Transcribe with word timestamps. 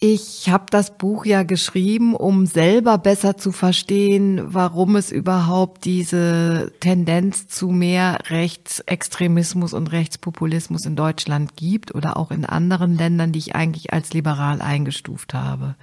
Ich 0.00 0.48
habe 0.48 0.66
das 0.70 0.96
Buch 0.96 1.24
ja 1.24 1.42
geschrieben, 1.42 2.14
um 2.14 2.46
selber 2.46 2.98
besser 2.98 3.36
zu 3.36 3.50
verstehen, 3.50 4.40
warum 4.54 4.94
es 4.94 5.10
überhaupt 5.10 5.84
diese 5.84 6.72
Tendenz 6.78 7.48
zu 7.48 7.70
mehr 7.70 8.20
Rechtsextremismus 8.26 9.74
und 9.74 9.90
Rechtspopulismus 9.90 10.86
in 10.86 10.94
Deutschland 10.94 11.56
gibt 11.56 11.96
oder 11.96 12.16
auch 12.16 12.30
in 12.30 12.44
anderen 12.44 12.96
Ländern, 12.96 13.32
die 13.32 13.40
ich 13.40 13.56
eigentlich 13.56 13.92
als 13.92 14.12
liberal 14.12 14.62
eingestuft 14.62 15.34
habe. 15.34 15.74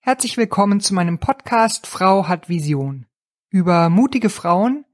Herzlich 0.00 0.36
willkommen 0.36 0.80
zu 0.80 0.92
meinem 0.92 1.18
Podcast 1.18 1.86
Frau 1.86 2.28
hat 2.28 2.50
Vision. 2.50 3.06
Über 3.48 3.88
mutige 3.88 4.28
Frauen, 4.28 4.84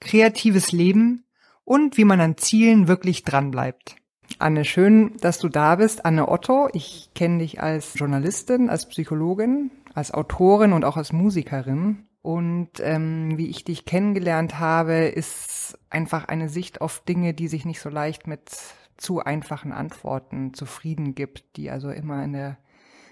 kreatives 0.00 0.72
Leben 0.72 1.26
und 1.62 1.96
wie 1.96 2.04
man 2.04 2.20
an 2.20 2.36
Zielen 2.38 2.88
wirklich 2.88 3.22
dranbleibt. 3.22 3.94
Anne, 4.38 4.64
schön, 4.64 5.16
dass 5.20 5.38
du 5.38 5.48
da 5.48 5.76
bist. 5.76 6.04
Anne 6.04 6.28
Otto, 6.28 6.68
ich 6.72 7.10
kenne 7.14 7.38
dich 7.38 7.62
als 7.62 7.94
Journalistin, 7.94 8.68
als 8.68 8.88
Psychologin, 8.88 9.70
als 9.94 10.12
Autorin 10.12 10.72
und 10.72 10.84
auch 10.84 10.96
als 10.96 11.12
Musikerin. 11.12 12.06
Und 12.22 12.70
ähm, 12.80 13.36
wie 13.36 13.48
ich 13.48 13.64
dich 13.64 13.84
kennengelernt 13.84 14.58
habe, 14.58 14.94
ist 14.94 15.78
einfach 15.90 16.26
eine 16.26 16.48
Sicht 16.48 16.80
auf 16.80 17.00
Dinge, 17.00 17.34
die 17.34 17.48
sich 17.48 17.64
nicht 17.64 17.80
so 17.80 17.90
leicht 17.90 18.26
mit 18.26 18.50
zu 18.96 19.20
einfachen 19.20 19.72
Antworten 19.72 20.54
zufrieden 20.54 21.14
gibt, 21.14 21.56
die 21.56 21.70
also 21.70 21.90
immer 21.90 22.24
in 22.24 22.32
der 22.32 22.56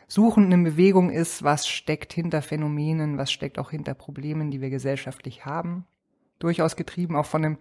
suchenden 0.08 0.64
Bewegung 0.64 1.10
ist, 1.10 1.42
was 1.42 1.66
steckt 1.66 2.12
hinter 2.12 2.42
Phänomenen, 2.42 3.18
was 3.18 3.32
steckt 3.32 3.58
auch 3.58 3.70
hinter 3.70 3.94
Problemen, 3.94 4.50
die 4.50 4.60
wir 4.60 4.70
gesellschaftlich 4.70 5.44
haben. 5.44 5.86
Durchaus 6.42 6.76
getrieben 6.76 7.16
auch 7.16 7.26
von 7.26 7.44
einem 7.44 7.58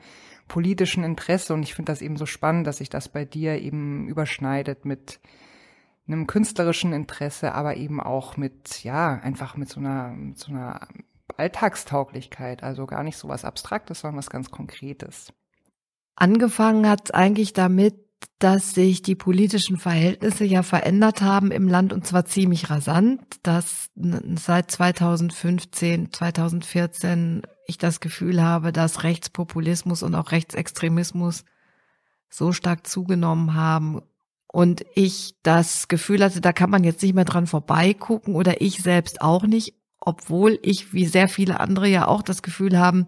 politischen 0.47 1.03
Interesse 1.03 1.53
und 1.53 1.63
ich 1.63 1.73
finde 1.73 1.91
das 1.91 2.01
eben 2.01 2.17
so 2.17 2.25
spannend, 2.25 2.67
dass 2.67 2.77
sich 2.77 2.89
das 2.89 3.09
bei 3.09 3.25
dir 3.25 3.61
eben 3.61 4.07
überschneidet 4.07 4.85
mit 4.85 5.19
einem 6.07 6.27
künstlerischen 6.27 6.93
Interesse, 6.93 7.53
aber 7.53 7.77
eben 7.77 8.01
auch 8.01 8.37
mit, 8.37 8.83
ja, 8.83 9.13
einfach 9.13 9.55
mit 9.55 9.69
so 9.69 9.79
einer, 9.79 10.09
mit 10.09 10.37
so 10.37 10.51
einer 10.51 10.87
Alltagstauglichkeit, 11.37 12.63
also 12.63 12.85
gar 12.85 13.03
nicht 13.03 13.17
so 13.17 13.27
was 13.29 13.45
Abstraktes, 13.45 14.01
sondern 14.01 14.17
was 14.17 14.29
ganz 14.29 14.51
Konkretes. 14.51 15.33
Angefangen 16.15 16.87
hat 16.87 17.13
eigentlich 17.13 17.53
damit, 17.53 17.95
dass 18.39 18.73
sich 18.73 19.01
die 19.01 19.15
politischen 19.15 19.77
Verhältnisse 19.77 20.45
ja 20.45 20.63
verändert 20.63 21.21
haben 21.21 21.51
im 21.51 21.67
Land 21.67 21.93
und 21.93 22.07
zwar 22.07 22.25
ziemlich 22.25 22.69
rasant, 22.69 23.21
dass 23.43 23.89
seit 23.95 24.71
2015, 24.71 26.11
2014 26.11 27.43
ich 27.67 27.77
das 27.77 27.99
Gefühl 27.99 28.41
habe, 28.41 28.71
dass 28.71 29.03
Rechtspopulismus 29.03 30.03
und 30.03 30.15
auch 30.15 30.31
Rechtsextremismus 30.31 31.45
so 32.29 32.51
stark 32.51 32.87
zugenommen 32.87 33.53
haben 33.53 34.01
und 34.47 34.85
ich 34.95 35.35
das 35.43 35.87
Gefühl 35.87 36.23
hatte, 36.23 36.41
da 36.41 36.51
kann 36.51 36.69
man 36.69 36.83
jetzt 36.83 37.01
nicht 37.03 37.13
mehr 37.13 37.25
dran 37.25 37.47
vorbeigucken 37.47 38.35
oder 38.35 38.61
ich 38.61 38.81
selbst 38.81 39.21
auch 39.21 39.43
nicht, 39.43 39.75
obwohl 39.99 40.59
ich 40.63 40.93
wie 40.93 41.05
sehr 41.05 41.27
viele 41.27 41.59
andere 41.59 41.87
ja 41.87 42.07
auch 42.07 42.21
das 42.21 42.41
Gefühl 42.41 42.77
haben, 42.77 43.07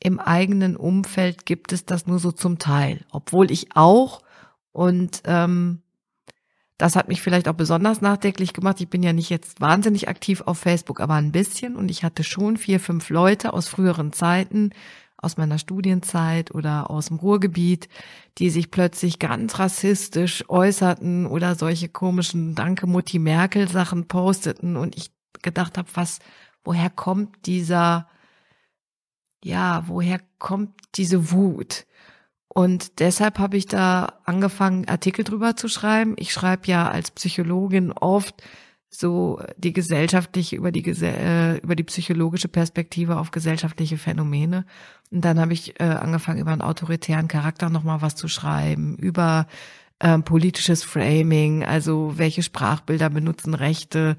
im 0.00 0.18
eigenen 0.18 0.76
Umfeld 0.76 1.46
gibt 1.46 1.72
es 1.72 1.86
das 1.86 2.06
nur 2.06 2.18
so 2.18 2.32
zum 2.32 2.58
Teil, 2.58 3.04
obwohl 3.10 3.50
ich 3.50 3.74
auch 3.74 4.22
und 4.76 5.22
ähm, 5.24 5.80
das 6.76 6.96
hat 6.96 7.08
mich 7.08 7.22
vielleicht 7.22 7.48
auch 7.48 7.54
besonders 7.54 8.02
nachdenklich 8.02 8.52
gemacht. 8.52 8.78
Ich 8.82 8.90
bin 8.90 9.02
ja 9.02 9.14
nicht 9.14 9.30
jetzt 9.30 9.62
wahnsinnig 9.62 10.10
aktiv 10.10 10.42
auf 10.42 10.58
Facebook, 10.58 11.00
aber 11.00 11.14
ein 11.14 11.32
bisschen. 11.32 11.76
Und 11.76 11.90
ich 11.90 12.04
hatte 12.04 12.22
schon 12.22 12.58
vier, 12.58 12.78
fünf 12.78 13.08
Leute 13.08 13.54
aus 13.54 13.68
früheren 13.68 14.12
Zeiten, 14.12 14.74
aus 15.16 15.38
meiner 15.38 15.56
Studienzeit 15.56 16.54
oder 16.54 16.90
aus 16.90 17.06
dem 17.06 17.16
Ruhrgebiet, 17.16 17.88
die 18.36 18.50
sich 18.50 18.70
plötzlich 18.70 19.18
ganz 19.18 19.58
rassistisch 19.58 20.44
äußerten 20.46 21.24
oder 21.24 21.54
solche 21.54 21.88
komischen 21.88 22.54
Danke 22.54 22.86
Mutti 22.86 23.18
Merkel 23.18 23.68
Sachen 23.68 24.08
posteten. 24.08 24.76
Und 24.76 24.94
ich 24.94 25.10
gedacht 25.40 25.78
habe, 25.78 25.88
was, 25.94 26.18
woher 26.64 26.90
kommt 26.90 27.46
dieser, 27.46 28.10
ja, 29.42 29.84
woher 29.86 30.20
kommt 30.38 30.74
diese 30.96 31.32
Wut? 31.32 31.86
Und 32.48 33.00
deshalb 33.00 33.38
habe 33.38 33.56
ich 33.56 33.66
da 33.66 34.20
angefangen, 34.24 34.88
Artikel 34.88 35.24
drüber 35.24 35.56
zu 35.56 35.68
schreiben. 35.68 36.14
Ich 36.18 36.32
schreibe 36.32 36.66
ja 36.66 36.88
als 36.88 37.10
Psychologin 37.10 37.92
oft 37.92 38.42
so 38.88 39.40
die 39.56 39.72
gesellschaftliche, 39.72 40.56
über 40.56 40.72
die, 40.72 40.84
äh, 41.02 41.58
über 41.58 41.74
die 41.76 41.84
psychologische 41.84 42.48
Perspektive 42.48 43.18
auf 43.18 43.30
gesellschaftliche 43.30 43.98
Phänomene. 43.98 44.64
Und 45.10 45.24
dann 45.24 45.38
habe 45.38 45.52
ich 45.52 45.78
äh, 45.80 45.84
angefangen, 45.84 46.40
über 46.40 46.52
einen 46.52 46.62
autoritären 46.62 47.28
Charakter 47.28 47.68
nochmal 47.68 48.00
was 48.00 48.16
zu 48.16 48.28
schreiben, 48.28 48.96
über 48.96 49.46
ähm, 50.00 50.22
politisches 50.22 50.82
Framing, 50.82 51.64
also 51.64 52.14
welche 52.16 52.42
Sprachbilder 52.42 53.10
benutzen 53.10 53.54
Rechte 53.54 54.16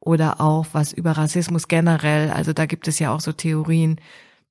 oder 0.00 0.40
auch 0.40 0.66
was 0.72 0.92
über 0.92 1.12
Rassismus 1.12 1.68
generell. 1.68 2.30
Also 2.30 2.52
da 2.52 2.66
gibt 2.66 2.88
es 2.88 2.98
ja 2.98 3.12
auch 3.12 3.20
so 3.20 3.32
Theorien, 3.32 4.00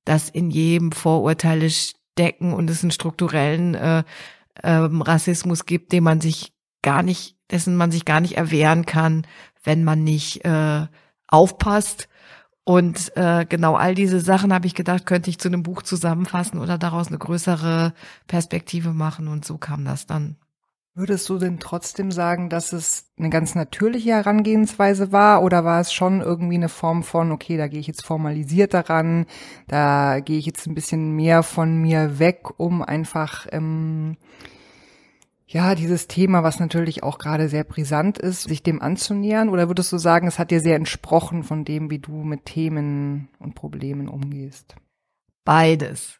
dass 0.04 0.28
in 0.28 0.50
jedem 0.50 0.92
Vorurteile 0.92 1.68
decken 2.20 2.52
und 2.52 2.68
es 2.68 2.82
einen 2.82 2.90
strukturellen 2.90 3.74
äh, 3.74 4.04
ähm, 4.62 5.00
Rassismus 5.00 5.64
gibt, 5.64 5.92
den 5.92 6.04
man 6.04 6.20
sich 6.20 6.52
gar 6.82 7.02
nicht, 7.02 7.36
dessen 7.50 7.76
man 7.76 7.90
sich 7.90 8.04
gar 8.04 8.20
nicht 8.20 8.36
erwehren 8.36 8.84
kann, 8.86 9.26
wenn 9.64 9.84
man 9.84 10.04
nicht 10.04 10.44
äh, 10.44 10.86
aufpasst. 11.26 12.08
Und 12.64 13.16
äh, 13.16 13.46
genau 13.48 13.74
all 13.74 13.94
diese 13.94 14.20
Sachen 14.20 14.52
habe 14.52 14.66
ich 14.66 14.74
gedacht, 14.74 15.06
könnte 15.06 15.30
ich 15.30 15.38
zu 15.38 15.48
einem 15.48 15.62
Buch 15.62 15.82
zusammenfassen 15.82 16.60
oder 16.60 16.78
daraus 16.78 17.08
eine 17.08 17.18
größere 17.18 17.94
Perspektive 18.26 18.92
machen. 18.92 19.28
Und 19.28 19.44
so 19.44 19.58
kam 19.58 19.84
das 19.84 20.06
dann. 20.06 20.36
Würdest 20.94 21.28
du 21.28 21.38
denn 21.38 21.60
trotzdem 21.60 22.10
sagen, 22.10 22.48
dass 22.48 22.72
es 22.72 23.12
eine 23.16 23.30
ganz 23.30 23.54
natürliche 23.54 24.10
Herangehensweise 24.10 25.12
war 25.12 25.42
oder 25.44 25.64
war 25.64 25.80
es 25.80 25.92
schon 25.92 26.20
irgendwie 26.20 26.56
eine 26.56 26.68
Form 26.68 27.04
von, 27.04 27.30
okay, 27.30 27.56
da 27.56 27.68
gehe 27.68 27.78
ich 27.78 27.86
jetzt 27.86 28.04
formalisiert 28.04 28.74
daran, 28.74 29.26
da 29.68 30.18
gehe 30.18 30.38
ich 30.38 30.46
jetzt 30.46 30.66
ein 30.66 30.74
bisschen 30.74 31.14
mehr 31.14 31.44
von 31.44 31.80
mir 31.80 32.18
weg, 32.18 32.58
um 32.58 32.82
einfach 32.82 33.46
ähm, 33.52 34.16
ja 35.46 35.76
dieses 35.76 36.08
Thema, 36.08 36.42
was 36.42 36.58
natürlich 36.58 37.04
auch 37.04 37.18
gerade 37.18 37.48
sehr 37.48 37.64
brisant 37.64 38.18
ist, 38.18 38.42
sich 38.42 38.64
dem 38.64 38.82
anzunähern? 38.82 39.48
Oder 39.48 39.68
würdest 39.68 39.92
du 39.92 39.98
sagen, 39.98 40.26
es 40.26 40.40
hat 40.40 40.50
dir 40.50 40.60
sehr 40.60 40.76
entsprochen 40.76 41.44
von 41.44 41.64
dem, 41.64 41.90
wie 41.90 42.00
du 42.00 42.24
mit 42.24 42.46
Themen 42.46 43.28
und 43.38 43.54
Problemen 43.54 44.08
umgehst? 44.08 44.74
Beides. 45.44 46.18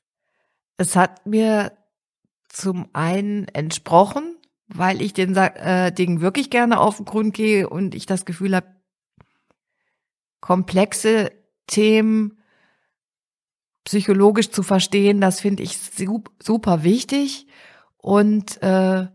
Es 0.77 0.95
hat 0.95 1.27
mir 1.27 1.73
zum 2.49 2.89
einen 2.93 3.49
entsprochen, 3.49 4.37
weil 4.75 5.03
ich 5.03 5.13
den 5.13 5.37
äh, 5.37 5.93
Dingen 5.93 6.21
wirklich 6.21 6.51
gerne 6.51 6.81
auf 6.81 6.97
den 6.97 7.05
Grund 7.07 7.35
gehe 7.35 7.69
und 7.69 7.95
ich 7.95 8.07
das 8.07 8.25
Gefühl 8.25 8.55
habe, 8.55 8.69
komplexe 10.41 11.33
Themen 11.67 12.39
psychologisch 13.85 14.51
zu 14.51 14.63
verstehen, 14.63 15.21
das 15.21 15.41
finde 15.41 15.63
ich 15.63 15.79
super 16.43 16.85
wichtig. 16.85 17.47
Und 17.97 18.63
äh, 18.63 19.09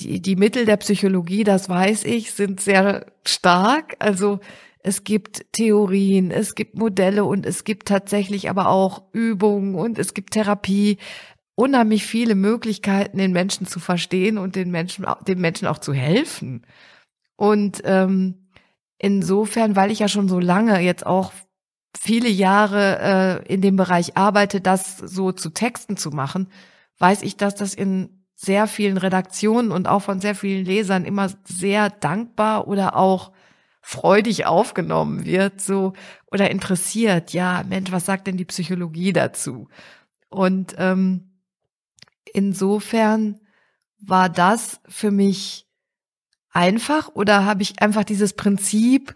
die, 0.00 0.20
die 0.22 0.36
Mittel 0.36 0.64
der 0.64 0.76
Psychologie, 0.78 1.44
das 1.44 1.68
weiß 1.68 2.04
ich, 2.04 2.32
sind 2.32 2.60
sehr 2.60 3.06
stark. 3.24 3.96
Also 3.98 4.40
es 4.82 5.04
gibt 5.04 5.52
Theorien, 5.52 6.30
es 6.30 6.54
gibt 6.54 6.76
Modelle 6.76 7.24
und 7.24 7.44
es 7.44 7.64
gibt 7.64 7.88
tatsächlich 7.88 8.48
aber 8.48 8.68
auch 8.68 9.02
Übungen 9.12 9.74
und 9.74 9.98
es 9.98 10.14
gibt 10.14 10.32
Therapie 10.32 10.98
unheimlich 11.60 12.06
viele 12.06 12.34
Möglichkeiten, 12.34 13.18
den 13.18 13.32
Menschen 13.32 13.66
zu 13.66 13.80
verstehen 13.80 14.38
und 14.38 14.56
den 14.56 14.70
Menschen, 14.70 15.04
den 15.28 15.38
Menschen 15.42 15.68
auch 15.68 15.76
zu 15.76 15.92
helfen. 15.92 16.64
Und 17.36 17.82
ähm, 17.84 18.48
insofern, 18.96 19.76
weil 19.76 19.90
ich 19.90 19.98
ja 19.98 20.08
schon 20.08 20.26
so 20.26 20.40
lange 20.40 20.80
jetzt 20.80 21.04
auch 21.04 21.32
viele 21.98 22.30
Jahre 22.30 23.42
äh, 23.46 23.52
in 23.52 23.60
dem 23.60 23.76
Bereich 23.76 24.16
arbeite, 24.16 24.62
das 24.62 24.96
so 24.96 25.32
zu 25.32 25.50
Texten 25.50 25.98
zu 25.98 26.10
machen, 26.10 26.48
weiß 26.98 27.20
ich, 27.20 27.36
dass 27.36 27.54
das 27.56 27.74
in 27.74 28.24
sehr 28.34 28.66
vielen 28.66 28.96
Redaktionen 28.96 29.70
und 29.70 29.86
auch 29.86 30.00
von 30.00 30.18
sehr 30.18 30.34
vielen 30.34 30.64
Lesern 30.64 31.04
immer 31.04 31.28
sehr 31.44 31.90
dankbar 31.90 32.68
oder 32.68 32.96
auch 32.96 33.32
freudig 33.82 34.46
aufgenommen 34.46 35.26
wird, 35.26 35.60
so 35.60 35.92
oder 36.32 36.50
interessiert. 36.50 37.34
Ja, 37.34 37.64
Mensch, 37.68 37.92
was 37.92 38.06
sagt 38.06 38.28
denn 38.28 38.38
die 38.38 38.46
Psychologie 38.46 39.12
dazu? 39.12 39.68
Und 40.30 40.74
ähm, 40.78 41.29
insofern 42.32 43.40
war 43.98 44.28
das 44.28 44.80
für 44.88 45.10
mich 45.10 45.66
einfach 46.50 47.08
oder 47.14 47.44
habe 47.44 47.62
ich 47.62 47.80
einfach 47.80 48.04
dieses 48.04 48.34
Prinzip, 48.34 49.14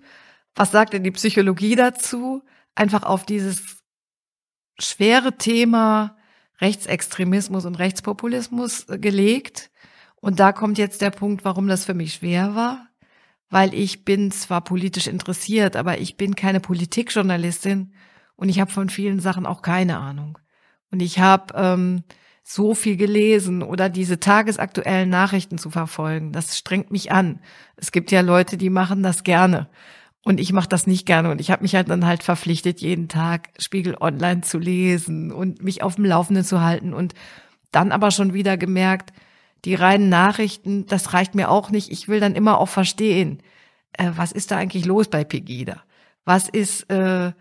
was 0.55 0.71
sagt 0.71 0.93
denn 0.93 1.05
die 1.05 1.11
Psychologie 1.11 1.75
dazu, 1.75 2.43
einfach 2.75 3.03
auf 3.03 3.25
dieses 3.25 3.83
schwere 4.79 5.37
Thema 5.37 6.17
Rechtsextremismus 6.61 7.65
und 7.65 7.79
Rechtspopulismus 7.79 8.87
gelegt. 8.89 9.71
Und 10.21 10.41
da 10.41 10.53
kommt 10.53 10.79
jetzt 10.79 11.03
der 11.03 11.11
Punkt, 11.11 11.45
warum 11.45 11.67
das 11.67 11.85
für 11.85 11.95
mich 11.95 12.15
schwer 12.15 12.55
war, 12.55 12.89
weil 13.51 13.75
ich 13.75 14.05
bin 14.05 14.31
zwar 14.31 14.63
politisch 14.63 15.07
interessiert, 15.07 15.77
aber 15.77 15.99
ich 15.99 16.17
bin 16.17 16.35
keine 16.35 16.61
Politikjournalistin 16.61 17.93
und 18.37 18.49
ich 18.49 18.61
habe 18.61 18.71
von 18.71 18.89
vielen 18.89 19.21
Sachen 19.21 19.47
auch 19.47 19.63
keine 19.63 19.99
Ahnung. 19.99 20.39
Und 20.91 21.01
ich 21.01 21.19
habe 21.19 21.55
ähm, 21.57 22.05
so 22.47 22.75
viel 22.75 22.97
gelesen 22.97 23.63
oder 23.63 23.89
diese 23.89 24.21
tagesaktuellen 24.21 25.09
Nachrichten 25.09 25.57
zu 25.57 25.71
verfolgen. 25.71 26.31
Das 26.31 26.57
strengt 26.59 26.91
mich 26.91 27.11
an. 27.11 27.41
Es 27.77 27.91
gibt 27.91 28.13
ja 28.13 28.21
Leute, 28.21 28.59
die 28.59 28.69
machen 28.69 29.03
das 29.03 29.25
gerne. 29.25 29.69
Und 30.25 30.39
ich 30.39 30.53
mache 30.53 30.69
das 30.69 30.87
nicht 30.87 31.07
gerne. 31.07 31.31
Und 31.31 31.41
ich 31.41 31.51
habe 31.51 31.63
mich 31.63 31.75
halt 31.75 31.89
dann 31.89 32.07
halt 32.07 32.23
verpflichtet, 32.23 32.81
jeden 32.81 33.09
Tag 33.09 33.49
Spiegel 33.59 33.97
Online 33.99 34.43
zu 34.43 34.59
lesen 34.59 35.33
und 35.33 35.63
mich 35.63 35.83
auf 35.83 35.97
dem 35.97 36.05
Laufenden 36.05 36.45
zu 36.45 36.61
halten. 36.61 36.93
Und 36.93 37.15
dann 37.73 37.93
aber 37.93 38.11
schon 38.11 38.35
wieder 38.35 38.59
gemerkt, 38.59 39.13
die 39.65 39.75
reinen 39.75 40.11
Nachrichten, 40.11 40.87
das 40.87 41.15
reicht 41.15 41.35
mir 41.35 41.51
auch 41.51 41.71
nicht. 41.71 41.91
Ich 41.91 42.09
will 42.09 42.21
dann 42.21 42.35
immer 42.35 42.59
auch 42.59 42.69
verstehen, 42.69 43.41
äh, 43.93 44.11
was 44.17 44.33
ist 44.33 44.51
da 44.51 44.59
eigentlich 44.59 44.85
los 44.85 45.09
bei 45.09 45.25
Pegida? 45.25 45.83
Was 46.27 46.49
ist, 46.51 46.91
äh, 46.91 47.33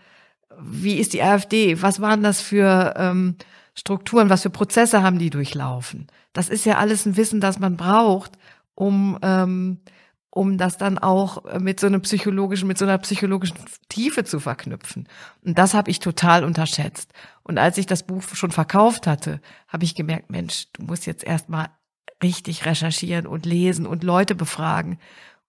wie 0.60 0.96
ist 0.96 1.14
die 1.14 1.22
AfD? 1.22 1.82
Was 1.82 2.00
waren 2.00 2.24
das 2.24 2.42
für 2.42 2.94
ähm, 2.98 3.36
Strukturen? 3.74 4.30
Was 4.30 4.44
für 4.44 4.50
Prozesse 4.50 5.04
haben 5.04 5.20
die 5.20 5.30
durchlaufen? 5.30 6.08
Das 6.34 6.50
ist 6.50 6.66
ja 6.66 6.78
alles 6.78 7.06
ein 7.06 7.18
Wissen, 7.18 7.42
das 7.42 7.60
man 7.60 7.78
braucht, 7.78 8.34
um 8.76 9.18
ähm, 9.22 9.80
um 10.36 10.58
das 10.58 10.80
dann 10.80 10.98
auch 10.98 11.44
mit 11.60 11.80
so 11.80 11.86
einem 11.86 12.02
psychologischen, 12.02 12.68
mit 12.68 12.80
so 12.80 12.86
einer 12.86 12.98
psychologischen 12.98 13.56
Tiefe 13.88 14.24
zu 14.24 14.40
verknüpfen. 14.40 15.08
Und 15.44 15.60
das 15.60 15.76
habe 15.76 15.92
ich 15.92 16.00
total 16.00 16.44
unterschätzt. 16.44 17.14
Und 17.44 17.60
als 17.60 17.78
ich 17.78 17.86
das 17.86 18.02
Buch 18.02 18.24
schon 18.24 18.50
verkauft 18.50 19.06
hatte, 19.06 19.42
habe 19.68 19.84
ich 19.84 19.94
gemerkt, 19.94 20.32
Mensch, 20.32 20.70
du 20.74 20.86
musst 20.86 21.06
jetzt 21.06 21.24
erstmal 21.24 21.70
richtig 22.24 22.66
recherchieren 22.66 23.28
und 23.28 23.46
lesen 23.46 23.86
und 23.86 24.04
Leute 24.04 24.34
befragen. 24.34 24.98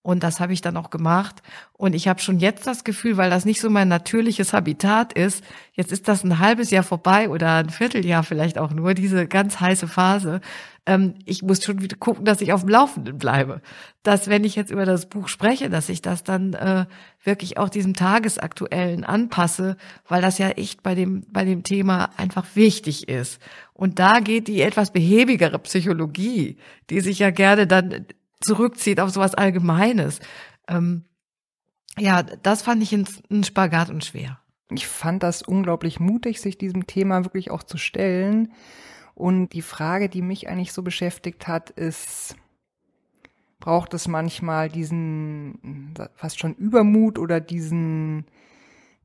Und 0.05 0.23
das 0.23 0.39
habe 0.39 0.53
ich 0.53 0.61
dann 0.61 0.77
auch 0.77 0.91
gemacht. 0.91 1.43
Und 1.73 1.95
ich 1.95 2.09
habe 2.09 2.21
schon 2.21 2.39
jetzt 2.39 2.67
das 2.67 2.85
Gefühl, 2.85 3.17
weil 3.17 3.31
das 3.31 3.47
nicht 3.47 3.59
so 3.59 3.71
mein 3.71 3.89
natürliches 3.89 4.53
Habitat 4.53 5.15
ist, 5.15 5.43
jetzt 5.73 5.93
ist 5.93 6.09
das 6.09 6.23
ein 6.23 6.41
halbes 6.41 6.71
Jahr 6.71 6.83
vorbei 6.83 7.31
oder 7.31 7.55
ein 7.55 7.71
Vierteljahr 7.71 8.23
vielleicht 8.23 8.59
auch 8.59 8.71
nur, 8.71 8.93
diese 8.93 9.27
ganz 9.27 9.61
heiße 9.61 9.89
Phase. 9.89 10.43
Ähm, 10.85 11.15
ich 11.25 11.41
muss 11.43 11.65
schon 11.65 11.81
wieder 11.81 11.97
gucken, 11.97 12.27
dass 12.27 12.43
ich 12.43 12.53
auf 12.53 12.61
dem 12.61 12.69
Laufenden 12.69 13.17
bleibe. 13.17 13.63
Dass, 14.03 14.29
wenn 14.29 14.45
ich 14.45 14.57
jetzt 14.57 14.71
über 14.71 14.85
das 14.85 15.07
Buch 15.07 15.29
spreche, 15.29 15.71
dass 15.71 15.89
ich 15.89 16.03
das 16.03 16.23
dann 16.23 16.53
äh, 16.53 16.85
wirklich 17.23 17.57
auch 17.57 17.71
diesem 17.71 17.95
Tagesaktuellen 17.95 19.05
anpasse, 19.05 19.79
weil 20.07 20.21
das 20.21 20.37
ja 20.37 20.51
echt 20.51 20.83
bei 20.83 20.95
dem, 20.95 21.25
bei 21.33 21.47
dem 21.47 21.63
Thema 21.63 22.11
einfach 22.19 22.45
wichtig 22.53 23.09
ist. 23.09 23.41
Und 23.73 23.99
da 23.99 24.21
geht 24.21 24.49
die 24.49 24.61
etwas 24.61 24.93
behäbigere 24.93 25.59
Psychologie, 25.61 26.59
die 26.91 27.01
sich 27.01 27.21
ja 27.21 27.31
gerne 27.31 27.67
dann 27.67 28.05
zurückzieht 28.45 29.01
auf 29.01 29.11
sowas 29.11 29.35
Allgemeines. 29.35 30.21
Ähm, 30.69 31.05
ja, 31.99 32.23
das 32.23 32.63
fand 32.63 32.83
ich 32.83 32.93
ein, 32.93 33.45
Spagat 33.45 33.91
und 33.91 34.05
schwer. 34.05 34.39
Ich 34.71 34.87
fand 34.87 35.23
das 35.23 35.43
unglaublich 35.43 36.01
mutig, 36.01 36.41
sich 36.41 36.59
diesem 36.59 36.87
Thema 36.87 37.25
wirklich 37.25 37.51
auch 37.51 37.63
zu 37.63 37.79
stellen. 37.79 38.53
Und 39.15 39.53
die 39.53 39.63
Frage, 39.63 40.09
die 40.09 40.23
mich 40.23 40.49
eigentlich 40.49 40.73
so 40.73 40.83
beschäftigt 40.83 41.47
hat, 41.47 41.71
ist, 41.71 42.37
braucht 43.61 43.95
es 43.95 44.09
manchmal 44.09 44.69
diesen 44.69 45.95
fast 46.15 46.41
schon 46.41 46.55
Übermut 46.55 47.19
oder 47.19 47.41
diesen 47.41 48.27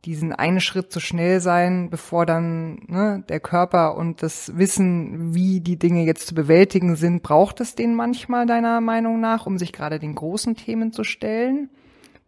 diesen 0.06 0.31
einen 0.34 0.62
Schritt 0.62 0.92
zu 0.92 1.00
schnell 1.00 1.42
sein, 1.42 1.90
bevor 1.90 2.25
dann 2.25 2.80
ne, 2.88 3.24
der 3.28 3.40
Körper 3.40 3.96
und 3.96 4.24
das 4.24 4.57
Wissen, 4.57 5.34
wie 5.34 5.60
die 5.60 5.78
Dinge 5.78 6.06
jetzt 6.06 6.28
zu 6.28 6.36
bewältigen 6.36 6.96
sind, 6.96 7.22
braucht 7.22 7.60
es 7.60 7.75
den 7.75 7.96
manchmal 7.96 8.46
deiner 8.46 8.80
Meinung 8.81 9.19
nach, 9.19 9.46
um 9.46 9.57
sich 9.57 9.74
gerade 9.74 10.00
den 10.00 10.16
großen 10.16 10.56
Themen 10.56 10.94
zu 10.94 11.04
stellen? 11.04 11.69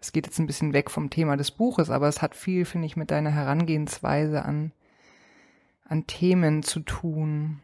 Es 0.01 0.11
geht 0.11 0.25
jetzt 0.25 0.39
ein 0.39 0.47
bisschen 0.47 0.73
weg 0.73 0.89
vom 0.89 1.09
Thema 1.09 1.37
des 1.37 1.51
Buches, 1.51 1.89
aber 1.89 2.07
es 2.07 2.21
hat 2.21 2.35
viel, 2.35 2.65
finde 2.65 2.87
ich, 2.87 2.97
mit 2.97 3.11
deiner 3.11 3.29
Herangehensweise 3.29 4.43
an, 4.43 4.71
an 5.85 6.07
Themen 6.07 6.63
zu 6.63 6.81
tun. 6.81 7.59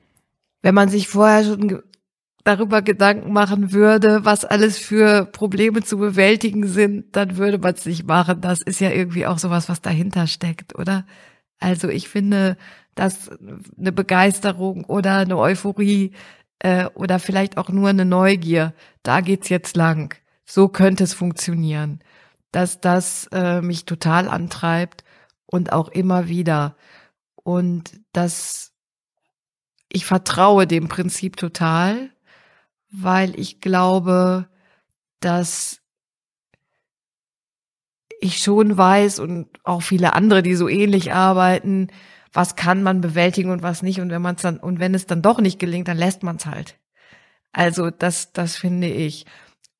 Wenn 0.62 0.76
man 0.76 0.88
sich 0.88 1.08
vorher 1.08 1.44
schon 1.44 1.82
darüber 2.48 2.82
Gedanken 2.82 3.34
machen 3.34 3.74
würde, 3.74 4.24
was 4.24 4.46
alles 4.46 4.78
für 4.78 5.26
Probleme 5.26 5.84
zu 5.84 5.98
bewältigen 5.98 6.66
sind, 6.66 7.14
dann 7.16 7.36
würde 7.36 7.58
man 7.58 7.74
es 7.74 7.86
nicht 7.86 8.08
machen. 8.08 8.40
Das 8.40 8.62
ist 8.62 8.80
ja 8.80 8.90
irgendwie 8.90 9.26
auch 9.26 9.38
sowas, 9.38 9.68
was 9.68 9.82
dahinter 9.82 10.28
steckt, 10.28 10.74
oder? 10.80 11.06
Also 11.60 11.90
ich 11.90 12.08
finde, 12.08 12.56
dass 12.96 13.30
eine 13.78 13.92
Begeisterung 13.92 14.86
oder 14.86 15.18
eine 15.18 15.38
Euphorie 15.38 16.14
äh, 16.60 16.86
oder 16.96 17.20
vielleicht 17.20 17.58
auch 17.58 17.68
nur 17.68 17.90
eine 17.90 18.06
Neugier, 18.06 18.74
da 19.04 19.20
geht's 19.20 19.50
jetzt 19.50 19.76
lang. 19.76 20.16
So 20.46 20.70
könnte 20.70 21.04
es 21.04 21.14
funktionieren. 21.14 22.00
Dass 22.52 22.80
das 22.80 23.28
äh, 23.34 23.62
mich 23.62 23.84
total 23.84 24.30
antreibt 24.30 25.04
und 25.48 25.74
auch 25.74 25.90
immer 25.90 26.30
wieder. 26.30 26.78
Und 27.36 28.00
dass 28.14 28.72
ich 29.90 30.06
vertraue 30.06 30.66
dem 30.66 30.88
Prinzip 30.88 31.36
total 31.36 32.12
weil 32.92 33.38
ich 33.40 33.62
glaube, 33.62 34.48
dass 35.20 35.82
ich 38.20 38.40
schon 38.40 38.78
weiß 38.78 39.20
und 39.20 39.48
auch 39.64 39.82
viele 39.82 40.14
andere, 40.14 40.42
die 40.42 40.56
so 40.56 40.68
ähnlich 40.68 41.14
arbeiten, 41.14 41.88
was 42.34 42.56
kann 42.56 42.84
man 42.84 43.02
bewältigen 43.02 43.52
und 43.52 43.64
was 43.64 43.82
nicht. 43.82 44.00
Und 44.00 44.10
wenn 44.10 44.22
man 44.22 44.36
es 44.36 44.42
dann, 44.42 44.58
und 44.58 44.80
wenn 44.80 44.96
es 44.96 45.06
dann 45.06 45.22
doch 45.22 45.40
nicht 45.40 45.60
gelingt, 45.60 45.88
dann 45.88 45.98
lässt 45.98 46.24
man 46.24 46.38
es 46.38 46.46
halt. 46.46 46.78
Also 47.52 47.90
das, 47.90 48.34
das 48.34 48.56
finde 48.56 48.88
ich. 48.88 49.26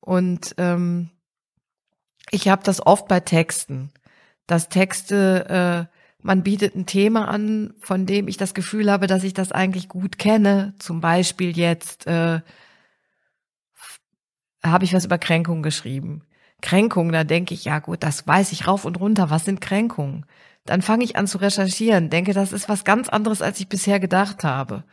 Und 0.00 0.54
ähm, 0.58 1.10
ich 2.30 2.48
habe 2.48 2.62
das 2.64 2.84
oft 2.84 3.08
bei 3.08 3.20
Texten, 3.20 3.90
dass 4.46 4.68
Texte, 4.68 5.88
äh, 5.90 5.98
man 6.20 6.42
bietet 6.42 6.74
ein 6.74 6.86
Thema 6.86 7.28
an, 7.28 7.74
von 7.80 8.06
dem 8.06 8.28
ich 8.28 8.36
das 8.36 8.54
Gefühl 8.54 8.90
habe, 8.90 9.06
dass 9.06 9.24
ich 9.24 9.34
das 9.34 9.52
eigentlich 9.52 9.88
gut 9.88 10.18
kenne. 10.18 10.74
Zum 10.78 11.00
Beispiel 11.00 11.56
jetzt 11.56 12.06
äh, 12.06 12.40
habe 14.70 14.84
ich 14.84 14.94
was 14.94 15.04
über 15.04 15.18
Kränkungen 15.18 15.62
geschrieben. 15.62 16.22
Kränkungen, 16.60 17.12
da 17.12 17.24
denke 17.24 17.54
ich, 17.54 17.64
ja 17.64 17.78
gut, 17.78 18.02
das 18.02 18.26
weiß 18.26 18.52
ich 18.52 18.66
rauf 18.66 18.84
und 18.84 18.98
runter. 18.98 19.30
Was 19.30 19.44
sind 19.44 19.60
Kränkungen? 19.60 20.26
Dann 20.64 20.82
fange 20.82 21.04
ich 21.04 21.16
an 21.16 21.26
zu 21.26 21.38
recherchieren, 21.38 22.10
denke, 22.10 22.34
das 22.34 22.52
ist 22.52 22.68
was 22.68 22.84
ganz 22.84 23.08
anderes, 23.08 23.42
als 23.42 23.60
ich 23.60 23.68
bisher 23.68 24.00
gedacht 24.00 24.44
habe. 24.44 24.84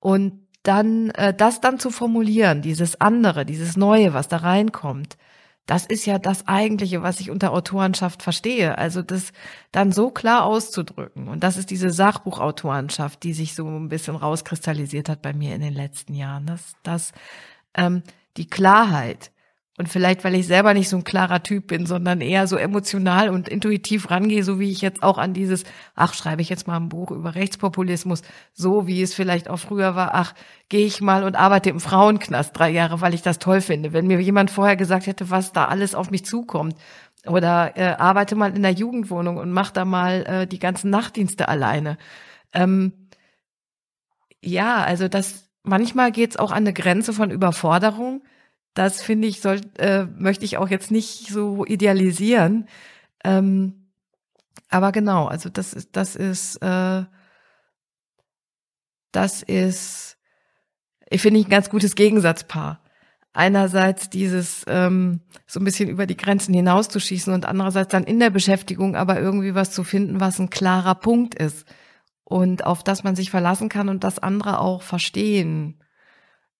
Und 0.00 0.46
dann 0.62 1.10
äh, 1.10 1.34
das 1.34 1.60
dann 1.60 1.78
zu 1.78 1.90
formulieren, 1.90 2.62
dieses 2.62 3.00
andere, 3.00 3.44
dieses 3.44 3.76
Neue, 3.76 4.14
was 4.14 4.28
da 4.28 4.38
reinkommt, 4.38 5.16
das 5.66 5.86
ist 5.86 6.06
ja 6.06 6.18
das 6.18 6.48
Eigentliche, 6.48 7.02
was 7.02 7.20
ich 7.20 7.30
unter 7.30 7.52
Autorenschaft 7.52 8.22
verstehe. 8.22 8.78
Also 8.78 9.02
das 9.02 9.32
dann 9.70 9.92
so 9.92 10.10
klar 10.10 10.44
auszudrücken. 10.44 11.28
Und 11.28 11.44
das 11.44 11.56
ist 11.56 11.70
diese 11.70 11.90
Sachbuchautorenschaft, 11.90 13.22
die 13.22 13.32
sich 13.32 13.54
so 13.54 13.66
ein 13.66 13.88
bisschen 13.88 14.16
rauskristallisiert 14.16 15.08
hat 15.08 15.22
bei 15.22 15.32
mir 15.32 15.54
in 15.54 15.60
den 15.60 15.74
letzten 15.74 16.14
Jahren. 16.14 16.46
Das, 16.46 16.74
das 16.82 17.12
ähm, 17.74 18.02
die 18.36 18.48
Klarheit. 18.48 19.30
Und 19.78 19.88
vielleicht, 19.88 20.22
weil 20.22 20.34
ich 20.34 20.46
selber 20.46 20.74
nicht 20.74 20.90
so 20.90 20.98
ein 20.98 21.04
klarer 21.04 21.42
Typ 21.42 21.68
bin, 21.68 21.86
sondern 21.86 22.20
eher 22.20 22.46
so 22.46 22.56
emotional 22.56 23.30
und 23.30 23.48
intuitiv 23.48 24.10
rangehe, 24.10 24.44
so 24.44 24.60
wie 24.60 24.70
ich 24.70 24.82
jetzt 24.82 25.02
auch 25.02 25.16
an 25.16 25.32
dieses, 25.32 25.64
ach, 25.94 26.12
schreibe 26.12 26.42
ich 26.42 26.50
jetzt 26.50 26.66
mal 26.66 26.76
ein 26.76 26.90
Buch 26.90 27.10
über 27.10 27.34
Rechtspopulismus, 27.34 28.22
so 28.52 28.86
wie 28.86 29.00
es 29.00 29.14
vielleicht 29.14 29.48
auch 29.48 29.56
früher 29.56 29.96
war, 29.96 30.14
ach, 30.14 30.34
gehe 30.68 30.86
ich 30.86 31.00
mal 31.00 31.24
und 31.24 31.36
arbeite 31.36 31.70
im 31.70 31.80
Frauenknast 31.80 32.56
drei 32.56 32.68
Jahre, 32.68 33.00
weil 33.00 33.14
ich 33.14 33.22
das 33.22 33.38
toll 33.38 33.62
finde. 33.62 33.94
Wenn 33.94 34.06
mir 34.06 34.20
jemand 34.20 34.50
vorher 34.50 34.76
gesagt 34.76 35.06
hätte, 35.06 35.30
was 35.30 35.52
da 35.52 35.64
alles 35.64 35.94
auf 35.94 36.10
mich 36.10 36.26
zukommt, 36.26 36.76
oder 37.26 37.76
äh, 37.76 37.94
arbeite 37.98 38.34
mal 38.34 38.54
in 38.54 38.62
der 38.62 38.72
Jugendwohnung 38.72 39.36
und 39.36 39.52
mach 39.52 39.70
da 39.70 39.84
mal 39.84 40.24
äh, 40.26 40.46
die 40.46 40.58
ganzen 40.58 40.90
Nachtdienste 40.90 41.48
alleine. 41.48 41.96
Ähm, 42.52 43.08
ja, 44.40 44.82
also 44.82 45.08
das, 45.08 45.51
manchmal 45.62 46.12
geht's 46.12 46.36
auch 46.36 46.50
an 46.50 46.58
eine 46.58 46.72
Grenze 46.72 47.12
von 47.12 47.30
Überforderung. 47.30 48.22
Das 48.74 49.02
finde 49.02 49.28
ich, 49.28 49.40
soll, 49.40 49.60
äh, 49.78 50.04
möchte 50.04 50.44
ich 50.44 50.56
auch 50.56 50.68
jetzt 50.68 50.90
nicht 50.90 51.28
so 51.28 51.64
idealisieren. 51.64 52.68
Ähm, 53.24 53.90
aber 54.68 54.92
genau, 54.92 55.26
also 55.26 55.48
das 55.48 55.74
ist, 55.74 55.90
das 55.92 56.16
ist, 56.16 56.56
äh, 56.56 57.04
das 59.12 59.42
ist, 59.42 60.16
ich 61.10 61.20
finde 61.20 61.40
ich 61.40 61.46
ein 61.46 61.50
ganz 61.50 61.68
gutes 61.68 61.94
Gegensatzpaar. 61.94 62.80
Einerseits 63.34 64.10
dieses 64.10 64.64
ähm, 64.66 65.20
so 65.46 65.60
ein 65.60 65.64
bisschen 65.64 65.88
über 65.88 66.06
die 66.06 66.16
Grenzen 66.16 66.54
hinauszuschießen 66.54 67.32
und 67.32 67.46
andererseits 67.46 67.90
dann 67.92 68.04
in 68.04 68.20
der 68.20 68.30
Beschäftigung 68.30 68.94
aber 68.94 69.20
irgendwie 69.20 69.54
was 69.54 69.70
zu 69.70 69.84
finden, 69.84 70.20
was 70.20 70.38
ein 70.38 70.50
klarer 70.50 70.94
Punkt 70.94 71.34
ist 71.34 71.66
und 72.32 72.64
auf 72.64 72.82
das 72.82 73.04
man 73.04 73.14
sich 73.14 73.30
verlassen 73.30 73.68
kann 73.68 73.90
und 73.90 74.04
das 74.04 74.18
andere 74.18 74.58
auch 74.58 74.80
verstehen. 74.80 75.78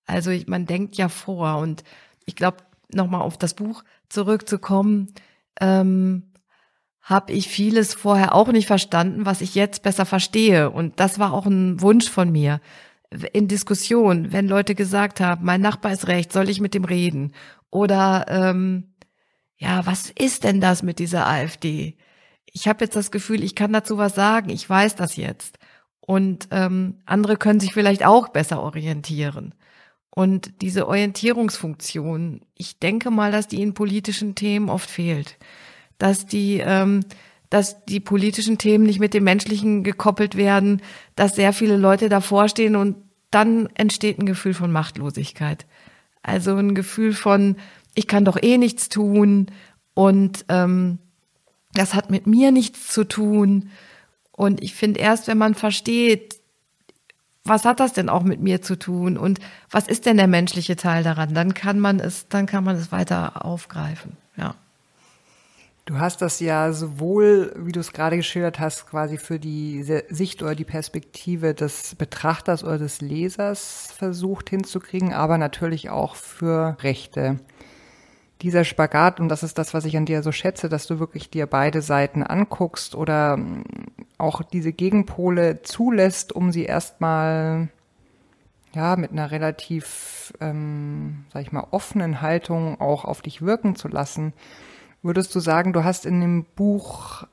Also 0.04 0.30
ich, 0.30 0.46
man 0.46 0.66
denkt 0.66 0.96
ja 0.96 1.08
vor 1.08 1.56
und 1.56 1.82
ich 2.26 2.36
glaube, 2.36 2.58
nochmal 2.92 3.22
auf 3.22 3.38
das 3.38 3.54
Buch 3.54 3.82
zurückzukommen, 4.10 5.14
ähm, 5.58 6.30
habe 7.00 7.32
ich 7.32 7.48
vieles 7.48 7.94
vorher 7.94 8.34
auch 8.34 8.48
nicht 8.48 8.66
verstanden, 8.66 9.24
was 9.24 9.40
ich 9.40 9.54
jetzt 9.54 9.82
besser 9.82 10.04
verstehe. 10.04 10.70
Und 10.70 11.00
das 11.00 11.18
war 11.18 11.32
auch 11.32 11.46
ein 11.46 11.80
Wunsch 11.80 12.10
von 12.10 12.30
mir. 12.30 12.60
In 13.32 13.48
Diskussion, 13.48 14.30
wenn 14.30 14.48
Leute 14.48 14.74
gesagt 14.74 15.20
haben, 15.20 15.46
mein 15.46 15.62
Nachbar 15.62 15.92
ist 15.92 16.06
recht, 16.06 16.32
soll 16.32 16.50
ich 16.50 16.60
mit 16.60 16.74
dem 16.74 16.84
reden? 16.84 17.32
Oder 17.70 18.26
ähm, 18.28 18.92
ja, 19.56 19.86
was 19.86 20.10
ist 20.10 20.44
denn 20.44 20.60
das 20.60 20.82
mit 20.82 20.98
dieser 20.98 21.26
AfD? 21.26 21.96
Ich 22.52 22.68
habe 22.68 22.84
jetzt 22.84 22.96
das 22.96 23.10
Gefühl, 23.10 23.42
ich 23.42 23.54
kann 23.54 23.72
dazu 23.72 23.98
was 23.98 24.14
sagen, 24.14 24.50
ich 24.50 24.68
weiß 24.68 24.94
das 24.94 25.16
jetzt. 25.16 25.58
Und 26.00 26.48
ähm, 26.50 26.98
andere 27.06 27.36
können 27.36 27.60
sich 27.60 27.72
vielleicht 27.72 28.04
auch 28.04 28.28
besser 28.28 28.60
orientieren. 28.60 29.54
Und 30.10 30.60
diese 30.60 30.88
Orientierungsfunktion, 30.88 32.42
ich 32.54 32.78
denke 32.78 33.10
mal, 33.10 33.32
dass 33.32 33.48
die 33.48 33.62
in 33.62 33.72
politischen 33.72 34.34
Themen 34.34 34.68
oft 34.68 34.90
fehlt. 34.90 35.38
Dass 35.96 36.26
die, 36.26 36.58
ähm, 36.58 37.00
dass 37.48 37.84
die 37.86 38.00
politischen 38.00 38.58
Themen 38.58 38.84
nicht 38.84 39.00
mit 39.00 39.14
dem 39.14 39.24
Menschlichen 39.24 39.84
gekoppelt 39.84 40.36
werden, 40.36 40.82
dass 41.16 41.36
sehr 41.36 41.52
viele 41.52 41.76
Leute 41.76 42.08
davor 42.08 42.48
stehen 42.48 42.76
und 42.76 42.96
dann 43.30 43.68
entsteht 43.74 44.18
ein 44.18 44.26
Gefühl 44.26 44.54
von 44.54 44.70
Machtlosigkeit. 44.70 45.66
Also 46.22 46.56
ein 46.56 46.74
Gefühl 46.74 47.14
von, 47.14 47.56
ich 47.94 48.06
kann 48.06 48.24
doch 48.24 48.36
eh 48.40 48.58
nichts 48.58 48.88
tun 48.88 49.46
und 49.94 50.44
ähm, 50.48 50.98
das 51.74 51.94
hat 51.94 52.10
mit 52.10 52.26
mir 52.26 52.52
nichts 52.52 52.88
zu 52.88 53.04
tun. 53.04 53.70
Und 54.32 54.62
ich 54.62 54.74
finde 54.74 55.00
erst, 55.00 55.28
wenn 55.28 55.38
man 55.38 55.54
versteht, 55.54 56.36
was 57.44 57.64
hat 57.64 57.80
das 57.80 57.92
denn 57.92 58.08
auch 58.08 58.22
mit 58.22 58.40
mir 58.40 58.62
zu 58.62 58.78
tun 58.78 59.18
und 59.18 59.40
was 59.70 59.88
ist 59.88 60.06
denn 60.06 60.16
der 60.16 60.28
menschliche 60.28 60.76
Teil 60.76 61.02
daran, 61.02 61.34
dann 61.34 61.54
kann 61.54 61.80
man 61.80 61.98
es, 61.98 62.28
dann 62.28 62.46
kann 62.46 62.62
man 62.64 62.76
es 62.76 62.92
weiter 62.92 63.44
aufgreifen. 63.44 64.16
Ja. 64.36 64.54
Du 65.84 65.98
hast 65.98 66.22
das 66.22 66.38
ja 66.38 66.72
sowohl, 66.72 67.52
wie 67.56 67.72
du 67.72 67.80
es 67.80 67.92
gerade 67.92 68.16
geschildert 68.16 68.60
hast, 68.60 68.88
quasi 68.88 69.18
für 69.18 69.40
die 69.40 69.82
Sicht 70.08 70.40
oder 70.40 70.54
die 70.54 70.64
Perspektive 70.64 71.54
des 71.54 71.96
Betrachters 71.96 72.62
oder 72.62 72.78
des 72.78 73.00
Lesers 73.00 73.92
versucht 73.96 74.48
hinzukriegen, 74.48 75.12
aber 75.12 75.38
natürlich 75.38 75.90
auch 75.90 76.14
für 76.14 76.76
Rechte 76.82 77.40
dieser 78.42 78.64
Spagat, 78.64 79.20
und 79.20 79.28
das 79.28 79.42
ist 79.42 79.58
das, 79.58 79.72
was 79.74 79.84
ich 79.84 79.96
an 79.96 80.04
dir 80.04 80.22
so 80.22 80.32
schätze, 80.32 80.68
dass 80.68 80.86
du 80.86 80.98
wirklich 80.98 81.30
dir 81.30 81.46
beide 81.46 81.82
Seiten 81.82 82.22
anguckst 82.22 82.94
oder 82.94 83.36
mm, 83.36 83.64
auch 84.18 84.42
diese 84.42 84.72
Gegenpole 84.72 85.62
zulässt, 85.62 86.32
um 86.32 86.52
sie 86.52 86.64
erstmal 86.64 87.68
ja 88.74 88.96
mit 88.96 89.12
einer 89.12 89.30
relativ, 89.30 90.32
ähm, 90.40 91.24
sag 91.32 91.42
ich 91.42 91.52
mal, 91.52 91.66
offenen 91.70 92.20
Haltung 92.20 92.80
auch 92.80 93.04
auf 93.04 93.22
dich 93.22 93.42
wirken 93.42 93.76
zu 93.76 93.88
lassen. 93.88 94.32
Würdest 95.02 95.34
du 95.34 95.40
sagen, 95.40 95.72
du 95.72 95.84
hast 95.84 96.06
in 96.06 96.20
dem 96.20 96.44
Buch 96.44 97.24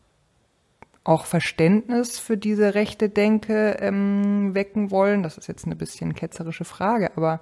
auch 1.03 1.25
Verständnis 1.25 2.19
für 2.19 2.37
diese 2.37 2.75
rechte 2.75 3.09
Denke 3.09 3.77
ähm, 3.79 4.53
wecken 4.53 4.91
wollen? 4.91 5.23
Das 5.23 5.37
ist 5.37 5.47
jetzt 5.47 5.65
eine 5.65 5.75
bisschen 5.75 6.13
ketzerische 6.13 6.65
Frage, 6.65 7.11
aber 7.15 7.41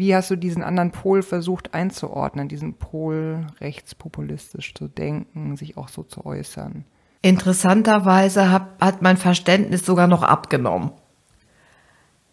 wie 0.00 0.16
hast 0.16 0.30
du 0.30 0.36
diesen 0.36 0.62
anderen 0.62 0.92
Pol 0.92 1.22
versucht 1.22 1.74
einzuordnen, 1.74 2.48
diesen 2.48 2.72
Pol 2.74 3.46
rechtspopulistisch 3.60 4.72
zu 4.72 4.88
denken, 4.88 5.58
sich 5.58 5.76
auch 5.76 5.90
so 5.90 6.02
zu 6.02 6.24
äußern? 6.24 6.86
Interessanterweise 7.20 8.50
hat, 8.50 8.68
hat 8.80 9.02
mein 9.02 9.18
Verständnis 9.18 9.84
sogar 9.84 10.06
noch 10.06 10.22
abgenommen. 10.22 10.92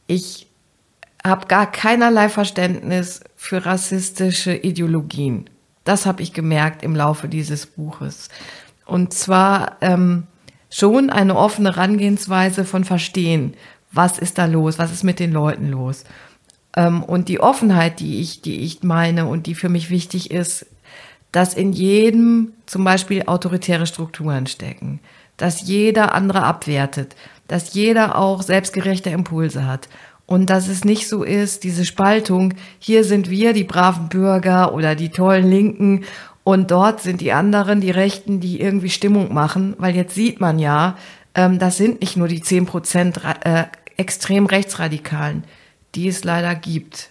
Ich 0.07 0.47
habe 1.25 1.47
gar 1.47 1.69
keinerlei 1.69 2.29
Verständnis 2.29 3.19
für 3.35 3.65
rassistische 3.65 4.55
Ideologien. 4.55 5.49
Das 5.83 6.05
habe 6.05 6.21
ich 6.21 6.31
gemerkt 6.31 6.83
im 6.83 6.95
Laufe 6.95 7.27
dieses 7.27 7.65
Buches. 7.65 8.29
Und 8.85 9.13
zwar 9.13 9.75
ähm, 9.81 10.27
schon 10.69 11.09
eine 11.09 11.35
offene 11.35 11.75
Herangehensweise 11.75 12.63
von 12.63 12.85
Verstehen, 12.85 13.55
was 13.91 14.19
ist 14.19 14.37
da 14.37 14.45
los, 14.45 14.79
was 14.79 14.93
ist 14.93 15.03
mit 15.03 15.19
den 15.19 15.33
Leuten 15.33 15.67
los. 15.67 16.05
Ähm, 16.77 17.03
und 17.03 17.27
die 17.27 17.41
Offenheit, 17.41 17.99
die 17.99 18.21
ich, 18.21 18.41
die 18.41 18.61
ich 18.61 18.83
meine 18.83 19.25
und 19.25 19.47
die 19.47 19.55
für 19.55 19.67
mich 19.67 19.89
wichtig 19.89 20.31
ist, 20.31 20.67
dass 21.33 21.53
in 21.53 21.73
jedem 21.73 22.53
zum 22.67 22.85
Beispiel 22.85 23.23
autoritäre 23.25 23.87
Strukturen 23.87 24.47
stecken, 24.47 25.01
dass 25.35 25.67
jeder 25.67 26.13
andere 26.13 26.43
abwertet, 26.43 27.15
dass 27.47 27.73
jeder 27.73 28.17
auch 28.17 28.43
selbstgerechte 28.43 29.09
Impulse 29.09 29.65
hat 29.65 29.89
und 30.25 30.49
dass 30.49 30.67
es 30.67 30.85
nicht 30.85 31.09
so 31.09 31.23
ist, 31.23 31.63
diese 31.63 31.85
Spaltung, 31.85 32.53
hier 32.79 33.03
sind 33.03 33.29
wir, 33.29 33.53
die 33.53 33.63
braven 33.63 34.07
Bürger 34.09 34.73
oder 34.73 34.95
die 34.95 35.09
tollen 35.09 35.49
Linken 35.49 36.05
und 36.43 36.71
dort 36.71 37.01
sind 37.01 37.21
die 37.21 37.33
anderen, 37.33 37.81
die 37.81 37.91
Rechten, 37.91 38.39
die 38.39 38.61
irgendwie 38.61 38.89
Stimmung 38.89 39.33
machen, 39.33 39.75
weil 39.79 39.95
jetzt 39.95 40.15
sieht 40.15 40.39
man 40.39 40.59
ja, 40.59 40.95
ähm, 41.33 41.59
das 41.59 41.77
sind 41.77 42.01
nicht 42.01 42.17
nur 42.17 42.27
die 42.27 42.41
zehn 42.41 42.65
Prozent 42.65 43.19
äh, 43.43 43.63
extrem 43.97 44.45
Rechtsradikalen 44.45 45.43
die 45.97 46.07
es 46.07 46.23
leider 46.23 46.55
gibt, 46.55 47.09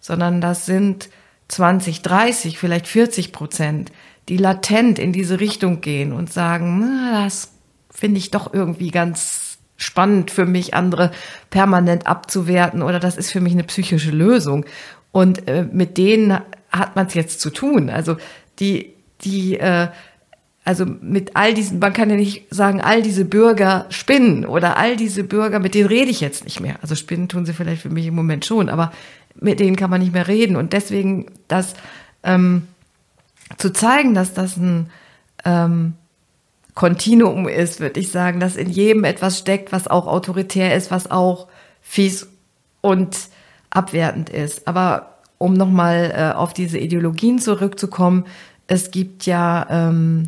sondern 0.00 0.40
das 0.40 0.66
sind 0.66 1.08
20, 1.48 2.02
30, 2.02 2.58
vielleicht 2.58 2.86
40 2.86 3.32
Prozent, 3.32 3.90
die 4.28 4.36
latent 4.36 4.98
in 4.98 5.12
diese 5.12 5.40
Richtung 5.40 5.80
gehen 5.80 6.12
und 6.12 6.30
sagen, 6.30 6.78
na, 6.78 7.24
das 7.24 7.52
finde 7.90 8.18
ich 8.18 8.30
doch 8.30 8.52
irgendwie 8.52 8.90
ganz 8.90 9.56
spannend 9.78 10.30
für 10.30 10.44
mich, 10.44 10.74
andere 10.74 11.10
permanent 11.48 12.06
abzuwerten 12.06 12.82
oder 12.82 13.00
das 13.00 13.16
ist 13.16 13.30
für 13.30 13.40
mich 13.40 13.54
eine 13.54 13.64
psychische 13.64 14.10
Lösung. 14.10 14.66
Und 15.10 15.48
äh, 15.48 15.66
mit 15.72 15.96
denen 15.96 16.38
hat 16.70 16.96
man 16.96 17.06
es 17.06 17.14
jetzt 17.14 17.40
zu 17.40 17.48
tun. 17.48 17.88
Also 17.88 18.18
die, 18.58 18.92
die 19.22 19.58
äh, 19.58 19.88
also 20.68 20.84
mit 20.84 21.34
all 21.34 21.54
diesen, 21.54 21.78
man 21.78 21.94
kann 21.94 22.10
ja 22.10 22.16
nicht 22.16 22.44
sagen, 22.54 22.82
all 22.82 23.00
diese 23.00 23.24
Bürger 23.24 23.86
spinnen 23.88 24.44
oder 24.44 24.76
all 24.76 24.96
diese 24.96 25.24
Bürger, 25.24 25.60
mit 25.60 25.74
denen 25.74 25.88
rede 25.88 26.10
ich 26.10 26.20
jetzt 26.20 26.44
nicht 26.44 26.60
mehr. 26.60 26.76
Also 26.82 26.94
spinnen 26.94 27.26
tun 27.26 27.46
sie 27.46 27.54
vielleicht 27.54 27.80
für 27.80 27.88
mich 27.88 28.06
im 28.06 28.14
Moment 28.14 28.44
schon, 28.44 28.68
aber 28.68 28.92
mit 29.34 29.60
denen 29.60 29.76
kann 29.76 29.88
man 29.88 30.02
nicht 30.02 30.12
mehr 30.12 30.28
reden. 30.28 30.56
Und 30.56 30.74
deswegen 30.74 31.30
das 31.48 31.72
ähm, 32.22 32.68
zu 33.56 33.72
zeigen, 33.72 34.12
dass 34.12 34.34
das 34.34 34.58
ein 34.58 34.90
ähm, 35.46 35.94
Kontinuum 36.74 37.48
ist, 37.48 37.80
würde 37.80 37.98
ich 37.98 38.10
sagen, 38.10 38.38
dass 38.38 38.54
in 38.54 38.68
jedem 38.68 39.04
etwas 39.04 39.38
steckt, 39.38 39.72
was 39.72 39.88
auch 39.88 40.06
autoritär 40.06 40.76
ist, 40.76 40.90
was 40.90 41.10
auch 41.10 41.48
fies 41.80 42.28
und 42.82 43.16
abwertend 43.70 44.28
ist. 44.28 44.68
Aber 44.68 45.14
um 45.38 45.54
nochmal 45.54 46.12
äh, 46.14 46.36
auf 46.36 46.52
diese 46.52 46.76
Ideologien 46.76 47.38
zurückzukommen, 47.38 48.26
es 48.66 48.90
gibt 48.90 49.24
ja 49.24 49.66
ähm, 49.70 50.24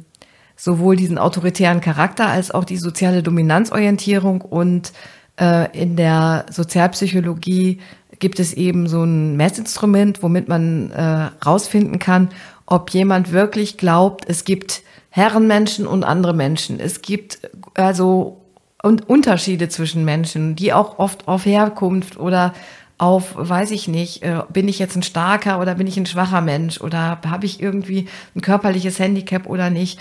sowohl 0.60 0.94
diesen 0.94 1.16
autoritären 1.16 1.80
Charakter 1.80 2.28
als 2.28 2.50
auch 2.50 2.64
die 2.64 2.76
soziale 2.76 3.22
Dominanzorientierung 3.22 4.42
und 4.42 4.92
äh, 5.40 5.74
in 5.78 5.96
der 5.96 6.44
Sozialpsychologie 6.50 7.80
gibt 8.18 8.38
es 8.38 8.52
eben 8.52 8.86
so 8.86 9.02
ein 9.02 9.36
Messinstrument, 9.36 10.22
womit 10.22 10.48
man 10.48 10.90
äh, 10.90 11.30
rausfinden 11.46 11.98
kann, 11.98 12.28
ob 12.66 12.90
jemand 12.90 13.32
wirklich 13.32 13.78
glaubt, 13.78 14.26
es 14.28 14.44
gibt 14.44 14.82
Herrenmenschen 15.08 15.86
und 15.86 16.04
andere 16.04 16.34
Menschen. 16.34 16.78
Es 16.78 17.00
gibt 17.00 17.40
also 17.74 18.42
und 18.82 19.08
Unterschiede 19.08 19.68
zwischen 19.70 20.04
Menschen, 20.04 20.56
die 20.56 20.74
auch 20.74 20.98
oft 20.98 21.26
auf 21.26 21.46
Herkunft 21.46 22.18
oder 22.18 22.52
auf, 23.00 23.32
weiß 23.34 23.70
ich 23.70 23.88
nicht, 23.88 24.22
äh, 24.22 24.42
bin 24.50 24.68
ich 24.68 24.78
jetzt 24.78 24.94
ein 24.94 25.02
starker 25.02 25.58
oder 25.58 25.74
bin 25.74 25.86
ich 25.86 25.96
ein 25.96 26.04
schwacher 26.04 26.42
Mensch 26.42 26.82
oder 26.82 27.18
habe 27.26 27.46
ich 27.46 27.60
irgendwie 27.60 28.08
ein 28.36 28.42
körperliches 28.42 28.98
Handicap 28.98 29.46
oder 29.46 29.70
nicht. 29.70 29.98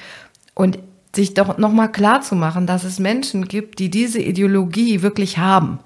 Und 0.54 0.80
sich 1.16 1.34
doch 1.34 1.58
nochmal 1.58 1.92
klar 1.92 2.22
zu 2.22 2.36
machen, 2.36 2.68
dass 2.68 2.84
es 2.84 3.00
Menschen 3.00 3.48
gibt, 3.48 3.80
die 3.80 3.90
diese 3.90 4.20
Ideologie 4.20 5.02
wirklich 5.02 5.38
haben. 5.38 5.80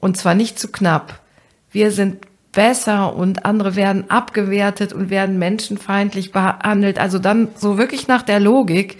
Und 0.00 0.16
zwar 0.16 0.34
nicht 0.34 0.58
zu 0.58 0.68
knapp. 0.68 1.20
Wir 1.70 1.90
sind 1.90 2.26
besser 2.52 3.16
und 3.16 3.44
andere 3.44 3.74
werden 3.74 4.10
abgewertet 4.10 4.92
und 4.92 5.10
werden 5.10 5.38
menschenfeindlich 5.38 6.32
behandelt. 6.32 6.98
Also 6.98 7.18
dann 7.18 7.48
so 7.56 7.78
wirklich 7.78 8.06
nach 8.06 8.22
der 8.22 8.38
Logik, 8.38 8.98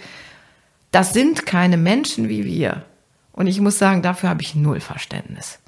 das 0.91 1.13
sind 1.13 1.45
keine 1.45 1.77
Menschen 1.77 2.27
wie 2.27 2.45
wir. 2.45 2.83
Und 3.31 3.47
ich 3.47 3.59
muss 3.61 3.77
sagen, 3.77 4.01
dafür 4.01 4.29
habe 4.29 4.41
ich 4.41 4.55
null 4.55 4.79
Verständnis. 4.79 5.59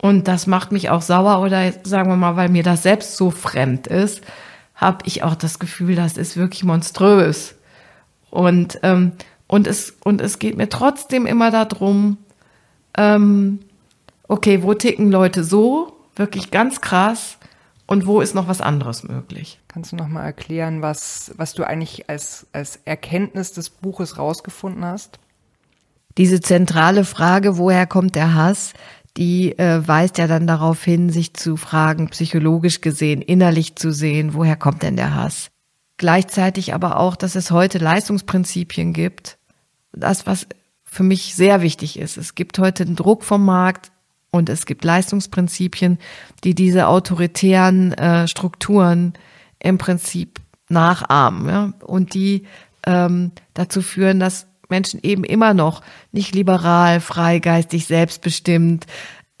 Und 0.00 0.28
das 0.28 0.46
macht 0.46 0.72
mich 0.72 0.88
auch 0.88 1.02
sauer 1.02 1.40
oder 1.44 1.72
sagen 1.82 2.08
wir 2.08 2.16
mal, 2.16 2.36
weil 2.36 2.48
mir 2.48 2.62
das 2.62 2.82
selbst 2.82 3.16
so 3.16 3.30
fremd 3.30 3.86
ist, 3.86 4.22
habe 4.80 5.04
ich 5.04 5.22
auch 5.22 5.34
das 5.34 5.58
Gefühl, 5.58 5.94
das 5.94 6.16
ist 6.16 6.36
wirklich 6.36 6.64
monströs. 6.64 7.54
Und, 8.30 8.78
ähm, 8.82 9.12
und, 9.46 9.66
es, 9.66 9.94
und 10.02 10.20
es 10.20 10.38
geht 10.38 10.56
mir 10.56 10.68
trotzdem 10.68 11.26
immer 11.26 11.50
darum, 11.50 12.16
ähm, 12.96 13.60
okay, 14.26 14.62
wo 14.62 14.72
ticken 14.72 15.10
Leute 15.10 15.44
so, 15.44 15.92
wirklich 16.16 16.50
ganz 16.50 16.80
krass, 16.80 17.36
und 17.86 18.06
wo 18.06 18.20
ist 18.20 18.36
noch 18.36 18.46
was 18.46 18.60
anderes 18.60 19.02
möglich? 19.02 19.58
Kannst 19.66 19.90
du 19.90 19.96
noch 19.96 20.06
mal 20.06 20.24
erklären, 20.24 20.80
was, 20.80 21.32
was 21.36 21.54
du 21.54 21.64
eigentlich 21.64 22.08
als, 22.08 22.46
als 22.52 22.78
Erkenntnis 22.84 23.52
des 23.52 23.68
Buches 23.68 24.16
rausgefunden 24.16 24.84
hast? 24.84 25.18
Diese 26.16 26.40
zentrale 26.40 27.04
Frage, 27.04 27.58
woher 27.58 27.88
kommt 27.88 28.14
der 28.14 28.34
Hass, 28.34 28.74
die 29.16 29.58
äh, 29.58 29.86
weist 29.86 30.18
ja 30.18 30.26
dann 30.26 30.46
darauf 30.46 30.82
hin, 30.82 31.10
sich 31.10 31.34
zu 31.34 31.56
fragen, 31.56 32.08
psychologisch 32.10 32.80
gesehen, 32.80 33.22
innerlich 33.22 33.76
zu 33.76 33.92
sehen, 33.92 34.34
woher 34.34 34.56
kommt 34.56 34.82
denn 34.82 34.96
der 34.96 35.14
Hass? 35.14 35.50
Gleichzeitig 35.96 36.72
aber 36.72 36.98
auch, 36.98 37.16
dass 37.16 37.34
es 37.34 37.50
heute 37.50 37.78
Leistungsprinzipien 37.78 38.92
gibt. 38.92 39.38
Das, 39.92 40.26
was 40.26 40.46
für 40.84 41.02
mich 41.02 41.34
sehr 41.34 41.62
wichtig 41.62 41.98
ist. 41.98 42.16
Es 42.16 42.34
gibt 42.34 42.58
heute 42.58 42.84
einen 42.84 42.96
Druck 42.96 43.22
vom 43.22 43.44
Markt 43.44 43.92
und 44.30 44.48
es 44.48 44.66
gibt 44.66 44.84
Leistungsprinzipien, 44.84 45.98
die 46.42 46.54
diese 46.54 46.88
autoritären 46.88 47.92
äh, 47.92 48.28
Strukturen 48.28 49.12
im 49.58 49.78
Prinzip 49.78 50.40
nachahmen 50.68 51.48
ja? 51.48 51.72
und 51.84 52.14
die 52.14 52.44
ähm, 52.86 53.32
dazu 53.54 53.82
führen, 53.82 54.20
dass 54.20 54.46
Menschen 54.70 55.00
eben 55.02 55.24
immer 55.24 55.54
noch 55.54 55.82
nicht 56.12 56.34
liberal, 56.34 57.00
freigeistig, 57.00 57.86
selbstbestimmt, 57.86 58.86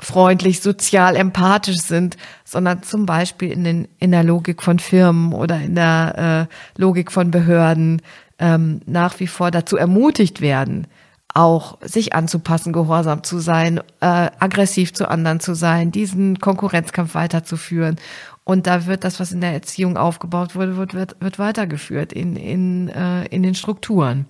freundlich, 0.00 0.60
sozial, 0.60 1.16
empathisch 1.16 1.80
sind, 1.80 2.16
sondern 2.44 2.82
zum 2.82 3.06
Beispiel 3.06 3.52
in, 3.52 3.64
den, 3.64 3.88
in 3.98 4.10
der 4.10 4.24
Logik 4.24 4.62
von 4.62 4.78
Firmen 4.78 5.32
oder 5.32 5.60
in 5.60 5.74
der 5.74 6.48
äh, 6.48 6.80
Logik 6.80 7.12
von 7.12 7.30
Behörden 7.30 8.02
ähm, 8.38 8.80
nach 8.86 9.20
wie 9.20 9.26
vor 9.26 9.50
dazu 9.50 9.76
ermutigt 9.76 10.40
werden, 10.40 10.86
auch 11.34 11.78
sich 11.82 12.14
anzupassen, 12.14 12.72
gehorsam 12.72 13.22
zu 13.22 13.38
sein, 13.38 13.78
äh, 14.00 14.30
aggressiv 14.38 14.92
zu 14.94 15.08
anderen 15.08 15.40
zu 15.40 15.54
sein, 15.54 15.92
diesen 15.92 16.38
Konkurrenzkampf 16.38 17.14
weiterzuführen. 17.14 17.96
Und 18.42 18.66
da 18.66 18.86
wird 18.86 19.04
das, 19.04 19.20
was 19.20 19.30
in 19.30 19.40
der 19.40 19.52
Erziehung 19.52 19.96
aufgebaut 19.96 20.56
wurde, 20.56 20.76
wird, 20.76 20.94
wird, 20.94 21.16
wird 21.20 21.38
weitergeführt 21.38 22.12
in, 22.12 22.34
in, 22.34 22.88
äh, 22.88 23.26
in 23.26 23.42
den 23.42 23.54
Strukturen. 23.54 24.26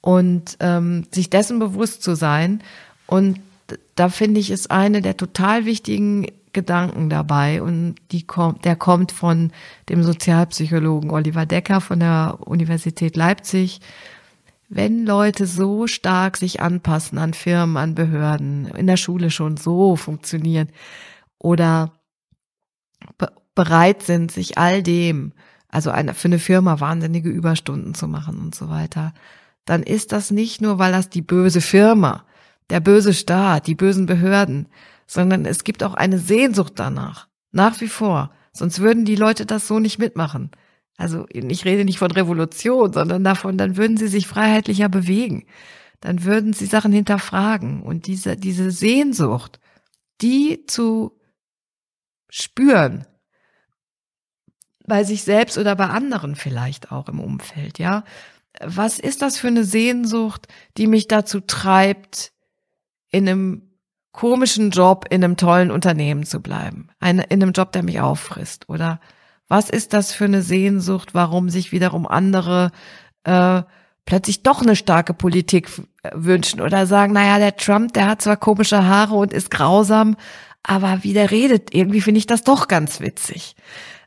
Und 0.00 0.56
ähm, 0.60 1.04
sich 1.10 1.28
dessen 1.30 1.58
bewusst 1.58 2.02
zu 2.02 2.14
sein. 2.14 2.62
Und 3.06 3.40
da 3.94 4.08
finde 4.08 4.40
ich, 4.40 4.50
ist 4.50 4.70
eine 4.70 5.02
der 5.02 5.16
total 5.16 5.64
wichtigen 5.66 6.26
Gedanken 6.52 7.10
dabei. 7.10 7.62
Und 7.62 7.96
die 8.10 8.26
kommt, 8.26 8.64
der 8.64 8.76
kommt 8.76 9.12
von 9.12 9.52
dem 9.88 10.02
Sozialpsychologen 10.02 11.10
Oliver 11.10 11.46
Decker 11.46 11.80
von 11.80 12.00
der 12.00 12.38
Universität 12.40 13.16
Leipzig. 13.16 13.80
Wenn 14.68 15.04
Leute 15.04 15.46
so 15.46 15.86
stark 15.86 16.36
sich 16.36 16.60
anpassen 16.60 17.18
an 17.18 17.34
Firmen, 17.34 17.76
an 17.76 17.94
Behörden, 17.94 18.66
in 18.68 18.86
der 18.86 18.96
Schule 18.96 19.30
schon 19.30 19.56
so 19.56 19.96
funktionieren 19.96 20.68
oder 21.38 21.92
be 23.18 23.32
bereit 23.56 24.02
sind, 24.02 24.30
sich 24.30 24.58
all 24.58 24.82
dem, 24.82 25.32
also 25.68 25.90
eine, 25.90 26.14
für 26.14 26.28
eine 26.28 26.38
Firma 26.38 26.78
wahnsinnige 26.78 27.28
Überstunden 27.28 27.94
zu 27.94 28.06
machen 28.06 28.38
und 28.38 28.54
so 28.54 28.70
weiter, 28.70 29.12
dann 29.64 29.82
ist 29.82 30.12
das 30.12 30.30
nicht 30.30 30.60
nur, 30.60 30.78
weil 30.78 30.92
das 30.92 31.08
die 31.10 31.22
böse 31.22 31.60
Firma, 31.60 32.24
der 32.70 32.80
böse 32.80 33.14
Staat, 33.14 33.66
die 33.66 33.74
bösen 33.74 34.06
Behörden, 34.06 34.68
sondern 35.06 35.44
es 35.44 35.64
gibt 35.64 35.82
auch 35.82 35.94
eine 35.94 36.18
Sehnsucht 36.18 36.74
danach, 36.76 37.28
nach 37.52 37.80
wie 37.80 37.88
vor. 37.88 38.30
Sonst 38.52 38.80
würden 38.80 39.04
die 39.04 39.16
Leute 39.16 39.46
das 39.46 39.66
so 39.66 39.78
nicht 39.78 39.98
mitmachen. 39.98 40.50
Also 40.96 41.26
ich 41.30 41.64
rede 41.64 41.84
nicht 41.84 41.98
von 41.98 42.10
Revolution, 42.10 42.92
sondern 42.92 43.24
davon, 43.24 43.56
dann 43.56 43.76
würden 43.76 43.96
sie 43.96 44.08
sich 44.08 44.26
freiheitlicher 44.26 44.88
bewegen. 44.88 45.46
Dann 46.00 46.24
würden 46.24 46.52
sie 46.52 46.66
Sachen 46.66 46.92
hinterfragen. 46.92 47.82
Und 47.82 48.06
diese, 48.06 48.36
diese 48.36 48.70
Sehnsucht, 48.70 49.60
die 50.20 50.66
zu 50.66 51.18
spüren, 52.28 53.06
bei 54.86 55.04
sich 55.04 55.22
selbst 55.22 55.56
oder 55.56 55.76
bei 55.76 55.86
anderen 55.86 56.36
vielleicht 56.36 56.92
auch 56.92 57.08
im 57.08 57.20
Umfeld, 57.20 57.78
ja. 57.78 58.04
Was 58.62 58.98
ist 58.98 59.22
das 59.22 59.38
für 59.38 59.48
eine 59.48 59.64
Sehnsucht, 59.64 60.46
die 60.76 60.86
mich 60.86 61.08
dazu 61.08 61.40
treibt, 61.40 62.32
in 63.10 63.28
einem 63.28 63.70
komischen 64.12 64.70
Job 64.70 65.06
in 65.10 65.24
einem 65.24 65.36
tollen 65.36 65.70
Unternehmen 65.70 66.24
zu 66.24 66.40
bleiben, 66.40 66.88
in 67.00 67.20
einem 67.20 67.52
Job, 67.52 67.72
der 67.72 67.82
mich 67.82 68.00
auffrisst? 68.00 68.68
Oder 68.68 69.00
was 69.48 69.70
ist 69.70 69.92
das 69.92 70.12
für 70.12 70.24
eine 70.24 70.42
Sehnsucht, 70.42 71.14
warum 71.14 71.48
sich 71.48 71.72
wiederum 71.72 72.06
andere 72.06 72.70
äh, 73.24 73.62
plötzlich 74.04 74.42
doch 74.42 74.62
eine 74.62 74.76
starke 74.76 75.14
Politik 75.14 75.70
wünschen 76.12 76.60
oder 76.60 76.86
sagen, 76.86 77.12
naja, 77.12 77.38
der 77.38 77.56
Trump, 77.56 77.92
der 77.92 78.08
hat 78.08 78.22
zwar 78.22 78.36
komische 78.36 78.86
Haare 78.86 79.14
und 79.14 79.32
ist 79.32 79.50
grausam, 79.50 80.16
aber 80.62 81.02
wie 81.02 81.12
der 81.12 81.30
redet, 81.30 81.74
irgendwie 81.74 82.00
finde 82.00 82.18
ich 82.18 82.26
das 82.26 82.42
doch 82.42 82.68
ganz 82.68 83.00
witzig. 83.00 83.54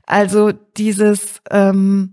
Also 0.06 0.52
dieses, 0.52 1.42
ähm, 1.50 2.13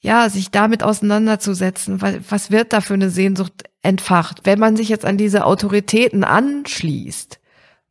ja, 0.00 0.28
sich 0.28 0.50
damit 0.50 0.82
auseinanderzusetzen, 0.82 2.00
was, 2.02 2.50
wird 2.50 2.72
da 2.72 2.80
für 2.80 2.94
eine 2.94 3.10
Sehnsucht 3.10 3.64
entfacht, 3.82 4.40
wenn 4.44 4.58
man 4.58 4.76
sich 4.76 4.88
jetzt 4.88 5.04
an 5.04 5.16
diese 5.16 5.44
Autoritäten 5.44 6.24
anschließt, 6.24 7.40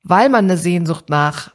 weil 0.03 0.29
man 0.29 0.45
eine 0.45 0.57
Sehnsucht 0.57 1.09
nach 1.09 1.53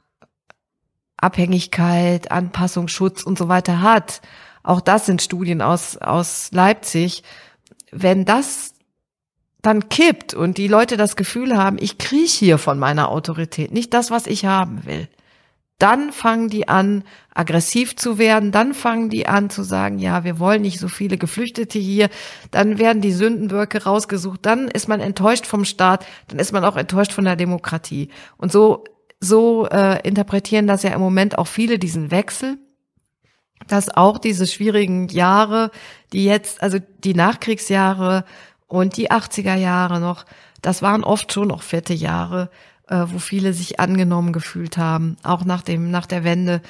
Abhängigkeit, 1.16 2.30
Anpassung, 2.30 2.88
Schutz 2.88 3.22
und 3.22 3.38
so 3.38 3.48
weiter 3.48 3.82
hat. 3.82 4.22
Auch 4.62 4.80
das 4.80 5.06
sind 5.06 5.22
Studien 5.22 5.62
aus, 5.62 5.96
aus 5.96 6.50
Leipzig. 6.52 7.22
Wenn 7.92 8.24
das 8.24 8.74
dann 9.62 9.88
kippt 9.88 10.32
und 10.32 10.56
die 10.58 10.68
Leute 10.68 10.96
das 10.96 11.16
Gefühl 11.16 11.56
haben, 11.56 11.76
ich 11.78 11.98
kriege 11.98 12.30
hier 12.30 12.58
von 12.58 12.78
meiner 12.78 13.10
Autorität 13.10 13.72
nicht 13.72 13.92
das, 13.92 14.10
was 14.10 14.26
ich 14.26 14.46
haben 14.46 14.86
will, 14.86 15.08
dann 15.80 16.12
fangen 16.12 16.48
die 16.48 16.68
an, 16.68 17.04
aggressiv 17.34 17.96
zu 17.96 18.18
werden, 18.18 18.52
dann 18.52 18.74
fangen 18.74 19.08
die 19.08 19.26
an 19.26 19.50
zu 19.50 19.62
sagen, 19.62 19.98
ja, 19.98 20.24
wir 20.24 20.38
wollen 20.38 20.62
nicht 20.62 20.78
so 20.78 20.88
viele 20.88 21.16
Geflüchtete 21.16 21.78
hier, 21.78 22.10
dann 22.50 22.78
werden 22.78 23.00
die 23.00 23.12
Sündenböcke 23.12 23.84
rausgesucht, 23.84 24.40
dann 24.42 24.68
ist 24.68 24.88
man 24.88 25.00
enttäuscht 25.00 25.46
vom 25.46 25.64
Staat, 25.64 26.06
dann 26.28 26.38
ist 26.38 26.52
man 26.52 26.64
auch 26.64 26.76
enttäuscht 26.76 27.12
von 27.12 27.24
der 27.24 27.36
Demokratie. 27.36 28.10
Und 28.36 28.52
so, 28.52 28.84
so 29.20 29.66
äh, 29.68 30.06
interpretieren 30.06 30.66
das 30.66 30.82
ja 30.82 30.90
im 30.90 31.00
Moment 31.00 31.38
auch 31.38 31.46
viele 31.46 31.78
diesen 31.78 32.10
Wechsel, 32.10 32.58
dass 33.66 33.88
auch 33.88 34.18
diese 34.18 34.46
schwierigen 34.46 35.08
Jahre, 35.08 35.70
die 36.12 36.24
jetzt, 36.24 36.62
also 36.62 36.78
die 37.04 37.14
Nachkriegsjahre 37.14 38.24
und 38.66 38.96
die 38.96 39.10
80er 39.10 39.56
Jahre 39.56 40.00
noch, 40.00 40.26
das 40.60 40.82
waren 40.82 41.04
oft 41.04 41.32
schon 41.32 41.48
noch 41.48 41.62
fette 41.62 41.94
Jahre, 41.94 42.50
äh, 42.90 43.04
wo 43.06 43.18
viele 43.18 43.52
sich 43.52 43.80
angenommen 43.80 44.32
gefühlt 44.32 44.76
haben. 44.76 45.16
Auch 45.22 45.44
nach 45.44 45.62
dem, 45.62 45.90
nach 45.90 46.06
der 46.06 46.24
Wende 46.24 46.60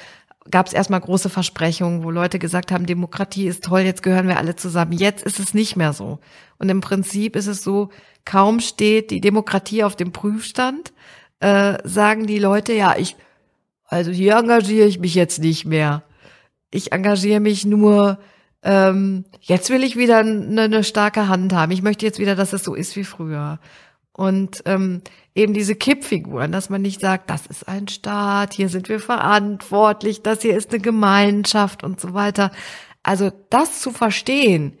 gab 0.49 0.67
es 0.67 0.73
erstmal 0.73 1.01
große 1.01 1.29
Versprechungen, 1.29 2.03
wo 2.03 2.11
Leute 2.11 2.39
gesagt 2.39 2.71
haben, 2.71 2.85
Demokratie 2.85 3.47
ist 3.47 3.63
toll, 3.63 3.81
jetzt 3.81 4.03
gehören 4.03 4.27
wir 4.27 4.37
alle 4.37 4.55
zusammen. 4.55 4.93
Jetzt 4.93 5.23
ist 5.23 5.39
es 5.39 5.53
nicht 5.53 5.75
mehr 5.75 5.93
so. 5.93 6.19
Und 6.57 6.69
im 6.69 6.81
Prinzip 6.81 7.35
ist 7.35 7.47
es 7.47 7.63
so, 7.63 7.89
kaum 8.25 8.59
steht 8.59 9.11
die 9.11 9.21
Demokratie 9.21 9.83
auf 9.83 9.95
dem 9.95 10.11
Prüfstand, 10.11 10.93
äh, 11.39 11.77
sagen 11.83 12.27
die 12.27 12.39
Leute, 12.39 12.73
ja, 12.73 12.95
ich, 12.97 13.15
also 13.85 14.11
hier 14.11 14.35
engagiere 14.35 14.87
ich 14.87 14.99
mich 14.99 15.15
jetzt 15.15 15.39
nicht 15.39 15.65
mehr. 15.65 16.03
Ich 16.69 16.91
engagiere 16.91 17.39
mich 17.39 17.65
nur, 17.65 18.19
ähm, 18.63 19.25
jetzt 19.41 19.69
will 19.69 19.83
ich 19.83 19.97
wieder 19.97 20.19
eine, 20.19 20.61
eine 20.61 20.83
starke 20.83 21.27
Hand 21.27 21.53
haben. 21.53 21.71
Ich 21.71 21.81
möchte 21.81 22.05
jetzt 22.05 22.19
wieder, 22.19 22.35
dass 22.35 22.53
es 22.53 22.63
so 22.63 22.75
ist 22.75 22.95
wie 22.95 23.03
früher. 23.03 23.59
Und 24.13 24.63
ähm, 24.65 25.01
eben 25.35 25.53
diese 25.53 25.75
Kippfiguren, 25.75 26.51
dass 26.51 26.69
man 26.69 26.81
nicht 26.81 26.99
sagt, 26.99 27.29
das 27.29 27.45
ist 27.45 27.67
ein 27.67 27.87
Staat, 27.87 28.53
hier 28.53 28.69
sind 28.69 28.89
wir 28.89 28.99
verantwortlich, 28.99 30.21
das 30.21 30.41
hier 30.41 30.55
ist 30.55 30.71
eine 30.71 30.81
Gemeinschaft 30.81 31.83
und 31.83 31.99
so 31.99 32.13
weiter. 32.13 32.51
Also 33.03 33.31
das 33.49 33.81
zu 33.81 33.91
verstehen, 33.91 34.77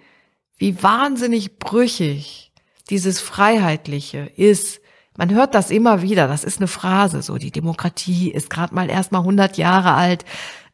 wie 0.57 0.83
wahnsinnig 0.83 1.57
brüchig 1.57 2.51
dieses 2.89 3.19
Freiheitliche 3.21 4.31
ist, 4.35 4.81
man 5.17 5.31
hört 5.31 5.55
das 5.55 5.71
immer 5.71 6.01
wieder, 6.01 6.27
das 6.27 6.43
ist 6.43 6.59
eine 6.59 6.67
Phrase, 6.67 7.21
so 7.21 7.37
die 7.37 7.51
Demokratie 7.51 8.31
ist 8.31 8.49
gerade 8.49 8.73
mal 8.73 8.89
erst 8.89 9.11
mal 9.11 9.19
100 9.19 9.57
Jahre 9.57 9.93
alt. 9.93 10.25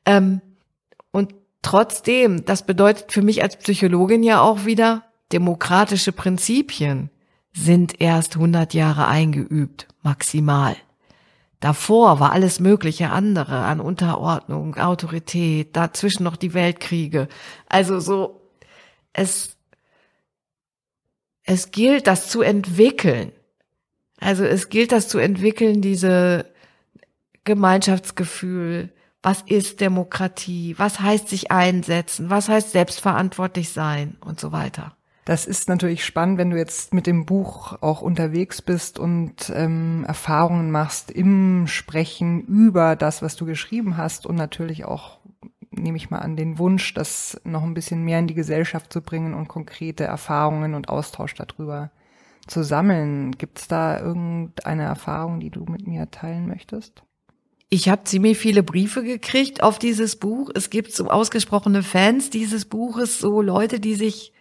Ähm, 0.06 0.41
und 1.12 1.34
trotzdem, 1.62 2.46
das 2.46 2.65
bedeutet 2.65 3.12
für 3.12 3.22
mich 3.22 3.41
als 3.43 3.58
Psychologin 3.58 4.24
ja 4.24 4.41
auch 4.41 4.65
wieder 4.65 5.04
demokratische 5.32 6.12
Prinzipien 6.12 7.10
sind 7.58 8.00
erst 8.00 8.36
100 8.36 8.74
Jahre 8.74 9.08
eingeübt, 9.08 9.88
maximal. 10.04 10.76
Davor 11.60 12.20
war 12.20 12.32
alles 12.32 12.60
mögliche 12.60 13.10
andere 13.10 13.63
an 13.63 13.80
Unterordnung, 13.80 14.76
Autorität, 14.76 15.76
dazwischen 15.76 16.24
noch 16.24 16.36
die 16.36 16.54
Weltkriege. 16.54 17.28
Also 17.67 18.00
so, 18.00 18.41
es, 19.12 19.58
es 21.43 21.72
gilt, 21.72 22.06
das 22.06 22.30
zu 22.30 22.41
entwickeln. 22.41 23.32
Also 24.20 24.43
es 24.43 24.70
gilt, 24.70 24.91
das 24.91 25.08
zu 25.08 25.17
entwickeln, 25.17 25.82
diese 25.82 26.46
Gemeinschaftsgefühl. 27.43 28.93
Was 29.24 29.41
ist 29.41 29.82
Demokratie? 29.82 30.76
Was 30.78 31.00
heißt 31.00 31.28
sich 31.28 31.52
einsetzen? 31.52 32.30
Was 32.30 32.50
heißt 32.50 32.72
selbstverantwortlich 32.72 33.70
sein 33.70 34.15
und 34.22 34.39
so 34.39 34.52
weiter? 34.52 34.96
Das 35.28 35.46
ist 35.46 35.68
natürlich 35.68 36.06
spannend, 36.06 36.38
wenn 36.38 36.52
du 36.52 36.58
jetzt 36.58 36.94
mit 36.94 37.06
dem 37.06 37.26
Buch 37.26 37.78
auch 37.82 38.02
unterwegs 38.02 38.62
bist 38.62 38.98
und 38.98 39.52
ähm, 39.54 40.06
Erfahrungen 40.08 40.72
machst 40.72 41.12
im 41.12 41.68
Sprechen 41.68 42.40
über 42.44 42.96
das, 42.96 43.22
was 43.22 43.36
du 43.36 43.46
geschrieben 43.46 43.98
hast 43.98 44.26
und 44.26 44.38
natürlich 44.38 44.86
auch, 44.86 45.20
nehme 45.70 45.98
ich 45.98 46.10
mal 46.10 46.20
an, 46.20 46.38
den 46.38 46.60
Wunsch, 46.60 46.94
das 46.94 47.42
noch 47.44 47.63
ein 47.63 47.74
bisschen 47.74 48.06
mehr 48.06 48.20
in 48.20 48.28
die 48.28 48.36
Gesellschaft 48.36 48.94
zu 48.94 49.02
bringen 49.02 49.34
und 49.34 49.50
konkrete 49.50 50.06
Erfahrungen 50.06 50.74
und 50.76 50.88
Austausch 50.88 51.36
darüber 51.36 51.92
zu 52.48 52.63
sammeln. 52.63 53.32
Gibt 53.32 53.60
es 53.60 53.68
da 53.68 54.00
irgendeine 54.00 54.84
Erfahrung, 54.84 55.42
die 55.42 55.50
du 55.50 55.66
mit 55.66 55.88
mir 55.88 56.10
teilen 56.10 56.48
möchtest? 56.48 57.04
Ich 57.68 57.90
habe 57.90 58.06
ziemlich 58.06 58.38
viele 58.38 58.63
Briefe 58.63 59.04
gekriegt 59.04 59.62
auf 59.62 59.78
dieses 59.78 60.16
Buch. 60.16 60.52
Es 60.56 60.70
gibt 60.70 60.94
so 60.94 61.10
ausgesprochene 61.10 61.84
Fans 61.84 62.30
dieses 62.30 62.63
Buches, 62.63 63.20
so 63.20 63.42
Leute, 63.42 63.82
die 63.82 63.96
sich 63.96 64.32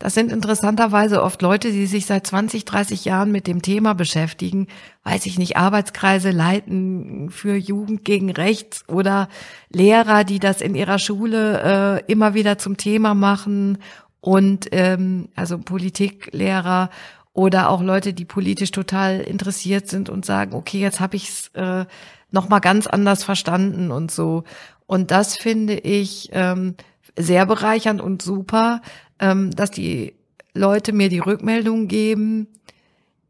das 0.00 0.14
sind 0.14 0.32
interessanterweise 0.32 1.22
oft 1.22 1.42
Leute, 1.42 1.70
die 1.70 1.84
sich 1.84 2.06
seit 2.06 2.26
20, 2.26 2.64
30 2.64 3.04
Jahren 3.04 3.30
mit 3.30 3.46
dem 3.46 3.60
Thema 3.60 3.94
beschäftigen, 3.94 4.66
weiß 5.04 5.26
ich 5.26 5.38
nicht, 5.38 5.58
Arbeitskreise 5.58 6.30
leiten 6.30 7.28
für 7.30 7.54
Jugend 7.54 8.02
gegen 8.06 8.30
Rechts 8.30 8.82
oder 8.88 9.28
Lehrer, 9.68 10.24
die 10.24 10.38
das 10.38 10.62
in 10.62 10.74
ihrer 10.74 10.98
Schule 10.98 12.00
äh, 12.08 12.10
immer 12.10 12.32
wieder 12.32 12.56
zum 12.56 12.78
Thema 12.78 13.14
machen 13.14 13.76
und 14.22 14.68
ähm, 14.72 15.28
also 15.34 15.58
Politiklehrer 15.58 16.88
oder 17.34 17.68
auch 17.68 17.82
Leute, 17.82 18.14
die 18.14 18.24
politisch 18.24 18.70
total 18.70 19.20
interessiert 19.20 19.86
sind 19.88 20.08
und 20.08 20.24
sagen, 20.24 20.54
okay, 20.54 20.80
jetzt 20.80 21.00
habe 21.00 21.16
ich 21.16 21.28
es 21.28 21.48
äh, 21.48 21.84
noch 22.30 22.48
mal 22.48 22.60
ganz 22.60 22.86
anders 22.86 23.22
verstanden 23.22 23.90
und 23.90 24.10
so. 24.10 24.44
Und 24.86 25.10
das 25.10 25.36
finde 25.36 25.74
ich 25.74 26.30
ähm, 26.32 26.74
sehr 27.16 27.46
bereichernd 27.46 28.00
und 28.00 28.22
super, 28.22 28.82
ähm, 29.18 29.50
dass 29.50 29.70
die 29.70 30.14
Leute 30.54 30.92
mir 30.92 31.08
die 31.08 31.18
Rückmeldung 31.18 31.88
geben. 31.88 32.48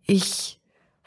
Ich 0.07 0.61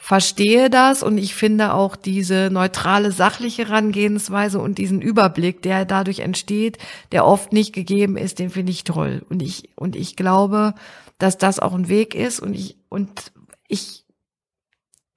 verstehe 0.04 0.70
das 0.70 1.02
und 1.02 1.18
ich 1.18 1.34
finde 1.34 1.74
auch 1.74 1.96
diese 1.96 2.50
neutrale, 2.52 3.12
sachliche 3.12 3.70
Herangehensweise 3.70 4.60
und 4.60 4.78
diesen 4.78 5.02
Überblick, 5.02 5.62
der 5.62 5.86
dadurch 5.86 6.20
entsteht, 6.20 6.78
der 7.14 7.26
oft 7.26 7.54
nicht 7.54 7.74
gegeben 7.74 8.18
ist, 8.18 8.40
den 8.40 8.50
finde 8.50 8.74
ich 8.74 8.84
toll. 8.84 9.26
Und 9.30 9.42
ich, 9.42 9.70
und 9.76 9.96
ich 9.96 10.18
glaube, 10.18 10.74
dass 11.20 11.38
das 11.38 11.60
auch 11.60 11.74
ein 11.74 11.88
Weg 11.88 12.16
ist 12.16 12.42
und 12.42 12.54
ich, 12.54 12.76
und 12.90 13.32
ich 13.70 14.03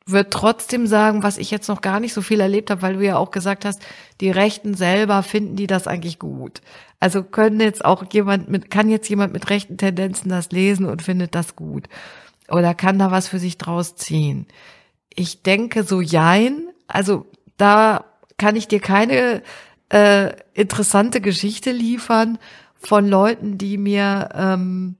würde 0.06 0.30
trotzdem 0.30 0.86
sagen, 0.86 1.24
was 1.24 1.36
ich 1.36 1.50
jetzt 1.50 1.68
noch 1.68 1.80
gar 1.80 1.98
nicht 1.98 2.14
so 2.14 2.22
viel 2.22 2.40
erlebt 2.40 2.70
habe, 2.70 2.82
weil 2.82 2.94
du 2.94 3.04
ja 3.04 3.16
auch 3.16 3.32
gesagt 3.32 3.64
hast, 3.64 3.82
die 4.20 4.30
Rechten 4.30 4.74
selber 4.74 5.22
finden 5.24 5.56
die 5.56 5.66
das 5.66 5.88
eigentlich 5.88 6.20
gut. 6.20 6.60
Also 7.00 7.24
können 7.24 7.60
jetzt 7.60 7.84
auch 7.84 8.04
jemand 8.12 8.48
mit, 8.48 8.70
kann 8.70 8.88
jetzt 8.88 9.08
jemand 9.08 9.32
mit 9.32 9.50
rechten 9.50 9.76
Tendenzen 9.76 10.28
das 10.28 10.50
lesen 10.52 10.86
und 10.86 11.02
findet 11.02 11.34
das 11.34 11.56
gut? 11.56 11.88
Oder 12.48 12.74
kann 12.74 12.98
da 12.98 13.10
was 13.10 13.26
für 13.26 13.40
sich 13.40 13.58
draus 13.58 13.96
ziehen? 13.96 14.46
Ich 15.12 15.42
denke 15.42 15.82
so 15.82 16.00
jein. 16.00 16.68
Also 16.86 17.26
da 17.56 18.04
kann 18.38 18.54
ich 18.54 18.68
dir 18.68 18.80
keine 18.80 19.42
äh, 19.88 20.32
interessante 20.54 21.20
Geschichte 21.20 21.72
liefern 21.72 22.38
von 22.76 23.08
Leuten, 23.08 23.58
die 23.58 23.76
mir, 23.76 24.28
ähm, 24.34 24.96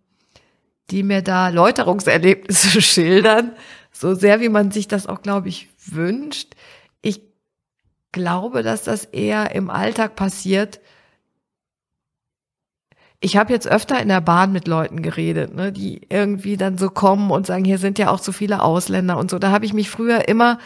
die 0.91 1.05
mir 1.05 1.23
da 1.23 1.49
Läuterungserlebnisse 1.51 2.83
schildern, 2.83 3.53
so 3.99 4.15
sehr 4.15 4.41
wie 4.41 4.49
man 4.49 4.71
sich 4.71 4.89
das 4.89 5.07
auch, 5.07 5.23
glaube 5.23 5.49
ich, 5.49 5.69
wünscht. 5.79 6.55
Ich 7.01 7.23
glaube, 8.13 8.63
dass 8.63 8.85
das 8.85 9.07
eher 9.07 9.55
im 9.55 9.71
Alltag 9.71 10.17
passiert, 10.17 10.81
ich 13.21 13.37
habe 13.37 13.53
jetzt 13.53 13.67
öfter 13.67 14.01
in 14.01 14.09
der 14.09 14.21
Bahn 14.21 14.53
mit 14.53 14.69
Leuten 14.69 15.01
geredet, 15.01 15.55
ne, 15.55 15.73
die 15.73 16.03
irgendwie 16.11 16.59
dann 16.59 16.77
so 16.77 16.91
kommen 16.91 17.31
und 17.31 17.47
sagen, 17.47 17.65
hier 17.65 17.79
sind 17.79 17.99
ja 17.99 18.11
auch 18.11 18.19
so 18.19 18.31
viele 18.31 18.63
Ausländer 18.63 19.17
und 19.17 19.31
so. 19.31 19.39
Da 19.39 19.51
habe 19.51 19.65
ich 19.65 19.73
mich 19.73 19.89
früher 19.89 20.29
immer, 20.29 20.59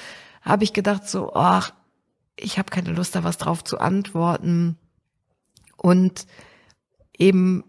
habe 0.42 0.64
ich 0.64 0.72
gedacht 0.72 1.08
so, 1.08 1.32
ach, 1.34 1.72
ich 2.36 2.58
habe 2.58 2.70
keine 2.70 2.92
Lust 2.92 3.14
da 3.14 3.22
was 3.22 3.38
drauf 3.38 3.62
zu 3.62 3.78
antworten. 3.78 4.76
Und 5.76 6.26
eben, 7.16 7.64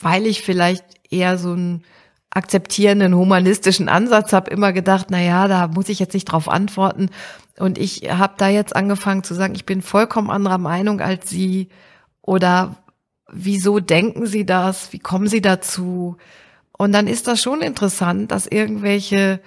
weil 0.00 0.26
ich 0.26 0.42
vielleicht 0.42 0.84
eher 1.10 1.36
so 1.36 1.52
einen 1.52 1.84
akzeptierenden 2.30 3.14
humanistischen 3.14 3.88
Ansatz 3.88 4.32
habe, 4.32 4.50
immer 4.50 4.72
gedacht, 4.72 5.06
na 5.10 5.20
ja, 5.20 5.48
da 5.48 5.68
muss 5.68 5.88
ich 5.88 5.98
jetzt 5.98 6.14
nicht 6.14 6.26
drauf 6.26 6.48
antworten. 6.48 7.10
Und 7.58 7.78
ich 7.78 8.10
habe 8.10 8.34
da 8.36 8.48
jetzt 8.48 8.76
angefangen 8.76 9.24
zu 9.24 9.34
sagen, 9.34 9.54
ich 9.54 9.66
bin 9.66 9.82
vollkommen 9.82 10.30
anderer 10.30 10.58
Meinung 10.58 11.00
als 11.00 11.30
Sie 11.30 11.68
oder 12.22 12.76
wieso 13.30 13.80
denken 13.80 14.26
Sie 14.26 14.44
das? 14.46 14.92
Wie 14.92 14.98
kommen 14.98 15.26
Sie 15.26 15.40
dazu? 15.40 16.16
Und 16.72 16.92
dann 16.92 17.06
ist 17.06 17.26
das 17.26 17.42
schon 17.42 17.60
interessant, 17.60 18.30
dass 18.30 18.46
irgendwelche 18.46 19.40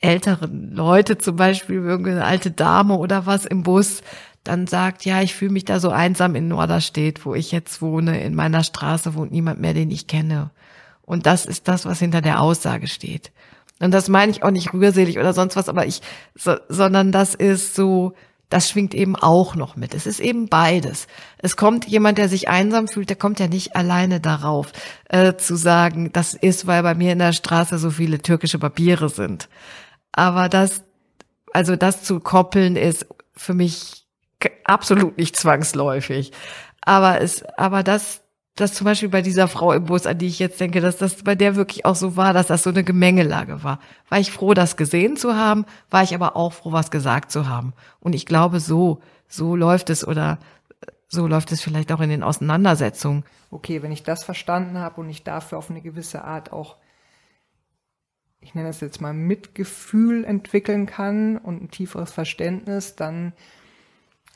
älteren 0.00 0.72
Leute, 0.72 1.18
zum 1.18 1.36
Beispiel 1.36 1.76
irgendeine 1.76 2.24
alte 2.24 2.50
Dame 2.50 2.96
oder 2.96 3.26
was 3.26 3.44
im 3.44 3.62
Bus, 3.62 4.02
dann 4.44 4.66
sagt, 4.66 5.04
ja, 5.04 5.22
ich 5.22 5.34
fühle 5.34 5.52
mich 5.52 5.64
da 5.64 5.78
so 5.78 5.90
einsam 5.90 6.34
in 6.34 6.48
Norderstedt, 6.48 7.24
wo 7.24 7.34
ich 7.34 7.52
jetzt 7.52 7.80
wohne. 7.80 8.20
In 8.22 8.34
meiner 8.34 8.64
Straße 8.64 9.14
wohnt 9.14 9.30
niemand 9.30 9.60
mehr, 9.60 9.74
den 9.74 9.90
ich 9.90 10.08
kenne. 10.08 10.50
Und 11.04 11.26
das 11.26 11.46
ist 11.46 11.68
das, 11.68 11.84
was 11.84 11.98
hinter 11.98 12.20
der 12.20 12.40
Aussage 12.40 12.88
steht. 12.88 13.32
Und 13.80 13.90
das 13.90 14.08
meine 14.08 14.30
ich 14.30 14.42
auch 14.44 14.50
nicht 14.50 14.72
rührselig 14.72 15.18
oder 15.18 15.32
sonst 15.32 15.56
was, 15.56 15.68
aber 15.68 15.86
ich, 15.86 16.02
so, 16.34 16.56
sondern 16.68 17.10
das 17.10 17.34
ist 17.34 17.74
so, 17.74 18.14
das 18.48 18.68
schwingt 18.68 18.94
eben 18.94 19.16
auch 19.16 19.56
noch 19.56 19.76
mit. 19.76 19.94
Es 19.94 20.06
ist 20.06 20.20
eben 20.20 20.48
beides. 20.48 21.06
Es 21.38 21.56
kommt 21.56 21.88
jemand, 21.88 22.18
der 22.18 22.28
sich 22.28 22.48
einsam 22.48 22.86
fühlt, 22.86 23.08
der 23.08 23.16
kommt 23.16 23.40
ja 23.40 23.48
nicht 23.48 23.74
alleine 23.74 24.20
darauf, 24.20 24.72
äh, 25.08 25.34
zu 25.34 25.56
sagen, 25.56 26.12
das 26.12 26.34
ist, 26.34 26.66
weil 26.66 26.82
bei 26.82 26.94
mir 26.94 27.12
in 27.12 27.18
der 27.18 27.32
Straße 27.32 27.78
so 27.78 27.90
viele 27.90 28.20
türkische 28.20 28.58
Papiere 28.58 29.08
sind. 29.08 29.48
Aber 30.12 30.48
das, 30.48 30.84
also 31.52 31.76
das 31.76 32.04
zu 32.04 32.20
koppeln, 32.20 32.76
ist 32.76 33.06
für 33.34 33.54
mich 33.54 34.06
absolut 34.64 35.16
nicht 35.18 35.36
zwangsläufig. 35.36 36.32
Aber 36.82 37.20
es, 37.20 37.42
aber 37.56 37.82
das, 37.82 38.21
dass 38.54 38.74
zum 38.74 38.84
Beispiel 38.84 39.08
bei 39.08 39.22
dieser 39.22 39.48
Frau 39.48 39.72
im 39.72 39.84
Bus, 39.86 40.06
an 40.06 40.18
die 40.18 40.26
ich 40.26 40.38
jetzt 40.38 40.60
denke, 40.60 40.80
dass 40.80 40.98
das 40.98 41.22
bei 41.22 41.34
der 41.34 41.56
wirklich 41.56 41.86
auch 41.86 41.96
so 41.96 42.16
war, 42.16 42.34
dass 42.34 42.48
das 42.48 42.62
so 42.62 42.70
eine 42.70 42.84
Gemengelage 42.84 43.64
war. 43.64 43.78
War 44.08 44.18
ich 44.18 44.30
froh, 44.30 44.52
das 44.52 44.76
gesehen 44.76 45.16
zu 45.16 45.34
haben, 45.34 45.64
war 45.90 46.02
ich 46.02 46.14
aber 46.14 46.36
auch 46.36 46.52
froh, 46.52 46.72
was 46.72 46.90
gesagt 46.90 47.30
zu 47.30 47.48
haben. 47.48 47.72
Und 48.00 48.14
ich 48.14 48.26
glaube, 48.26 48.60
so, 48.60 49.00
so 49.26 49.56
läuft 49.56 49.88
es 49.88 50.06
oder 50.06 50.38
so 51.08 51.26
läuft 51.26 51.52
es 51.52 51.60
vielleicht 51.60 51.92
auch 51.92 52.00
in 52.00 52.10
den 52.10 52.22
Auseinandersetzungen. 52.22 53.24
Okay, 53.50 53.82
wenn 53.82 53.92
ich 53.92 54.02
das 54.02 54.24
verstanden 54.24 54.78
habe 54.78 55.00
und 55.00 55.10
ich 55.10 55.24
dafür 55.24 55.58
auf 55.58 55.70
eine 55.70 55.82
gewisse 55.82 56.24
Art 56.24 56.52
auch, 56.52 56.76
ich 58.40 58.54
nenne 58.54 58.68
es 58.68 58.80
jetzt 58.80 59.00
mal 59.00 59.14
Mitgefühl 59.14 60.24
entwickeln 60.24 60.86
kann 60.86 61.36
und 61.36 61.62
ein 61.62 61.70
tieferes 61.70 62.12
Verständnis, 62.12 62.96
dann 62.96 63.32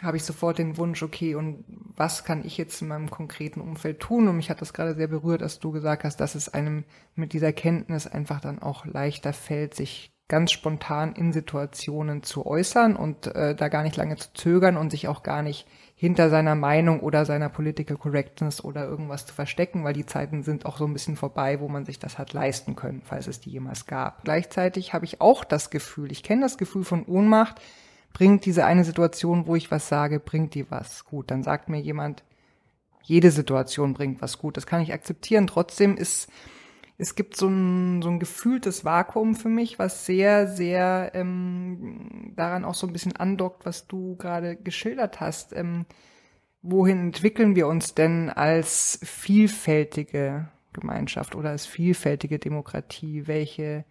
habe 0.02 0.16
ich 0.18 0.24
sofort 0.24 0.59
den 0.59 0.76
Wunsch, 0.76 1.02
okay, 1.02 1.35
und 1.35 1.64
was 1.96 2.24
kann 2.24 2.44
ich 2.44 2.59
jetzt 2.59 2.82
in 2.82 2.88
meinem 2.88 3.11
konkreten 3.11 3.61
Umfeld 3.61 4.00
tun? 4.00 4.28
Und 4.28 4.37
mich 4.37 4.50
hat 4.50 4.61
das 4.61 4.74
gerade 4.74 4.94
sehr 4.94 5.09
berührt, 5.09 5.40
dass 5.40 5.59
du 5.59 5.72
gesagt 5.72 6.04
hast, 6.04 6.18
dass 6.18 6.35
es 6.35 6.52
einem 6.52 6.85
mit 7.14 7.32
dieser 7.32 7.52
Kenntnis 7.52 8.06
einfach 8.06 8.40
dann 8.40 8.59
auch 8.59 8.85
leichter 8.85 9.32
fällt, 9.32 9.74
sich 9.74 10.12
ganz 10.28 10.50
spontan 10.50 11.14
in 11.14 11.32
Situationen 11.32 12.22
zu 12.24 12.46
äußern 12.46 12.96
und 12.96 13.28
äh, 13.28 13.54
da 13.54 13.68
gar 13.68 13.85
nicht 13.85 13.96
lange 13.96 14.16
zu 14.16 14.32
zögern 14.35 14.76
und 14.76 14.90
sich 14.90 15.06
auch 15.06 15.22
gar 15.22 15.42
nicht 15.42 15.66
hinter 15.94 16.30
seiner 16.30 16.56
Meinung 16.56 17.00
oder 17.00 17.24
seiner 17.24 17.48
Political 17.48 17.96
Correctness 17.96 18.62
oder 18.62 18.85
irgendwas 18.85 19.24
zu 19.24 19.32
verstecken, 19.32 19.85
weil 19.85 19.94
die 19.94 20.04
Zeiten 20.04 20.42
sind 20.42 20.66
auch 20.66 20.78
so 20.78 20.85
ein 20.85 20.92
bisschen 20.92 21.16
vorbei, 21.16 21.61
wo 21.61 21.68
man 21.68 21.85
sich 21.85 22.00
das 22.00 22.18
hat 22.18 22.32
leisten 22.32 22.74
können, 22.74 23.02
falls 23.04 23.28
es 23.28 23.40
die 23.40 23.50
jemals 23.50 23.87
gab. 23.87 24.24
Gleichzeitig 24.24 24.92
habe 24.92 25.04
ich 25.04 25.20
auch 25.20 25.44
das 25.44 25.70
Gefühl, 25.70 26.11
ich 26.11 26.24
kenne 26.24 26.42
das 26.42 26.59
Gefühl 26.59 26.85
von 26.85 27.06
Ohnmacht, 27.06 27.61
bringt 28.16 28.46
diese 28.46 28.64
eine 28.64 28.83
Situation, 28.83 29.46
wo 29.46 29.57
ich 29.57 29.70
was 29.70 29.88
sage, 29.88 30.20
bringt 30.20 30.55
die 30.55 30.70
was 30.70 31.05
gut. 31.05 31.31
Dann 31.31 31.42
sagt 31.42 31.68
mir 31.68 31.83
jemand, 31.83 32.24
jede 33.02 33.31
Situation 33.31 33.92
bringt 33.92 34.22
was 34.22 34.38
gut. 34.38 34.57
Das 34.57 34.66
kann 34.66 34.81
ich 34.81 34.94
akzeptieren. 34.94 35.46
Trotzdem 35.46 35.98
ist, 35.98 36.31
es 36.96 37.14
gibt 37.14 37.37
so 37.37 37.48
ein, 37.48 38.00
so 38.00 38.09
ein 38.09 38.18
gefühltes 38.18 38.87
Vakuum 38.87 39.35
für 39.35 39.50
mich, 39.50 39.79
was 39.79 40.07
sehr, 40.07 40.48
sehr 40.48 41.11
ähm, 41.12 42.33
daran 42.37 42.64
auch 42.64 42.72
so 42.72 42.87
ein 42.87 42.94
bisschen 42.94 43.14
andockt, 43.14 43.66
was 43.66 43.87
du 43.87 44.16
gerade 44.16 44.57
geschildert 44.57 45.20
hast. 45.20 45.52
Ähm, 45.52 45.85
wohin 46.62 46.98
entwickeln 46.98 47.55
wir 47.55 47.68
uns 47.68 47.92
denn 47.92 48.31
als 48.31 48.98
vielfältige 49.02 50.48
Gemeinschaft 50.72 51.35
oder 51.35 51.50
als 51.50 51.66
vielfältige 51.66 52.38
Demokratie? 52.38 53.26
Welche 53.26 53.85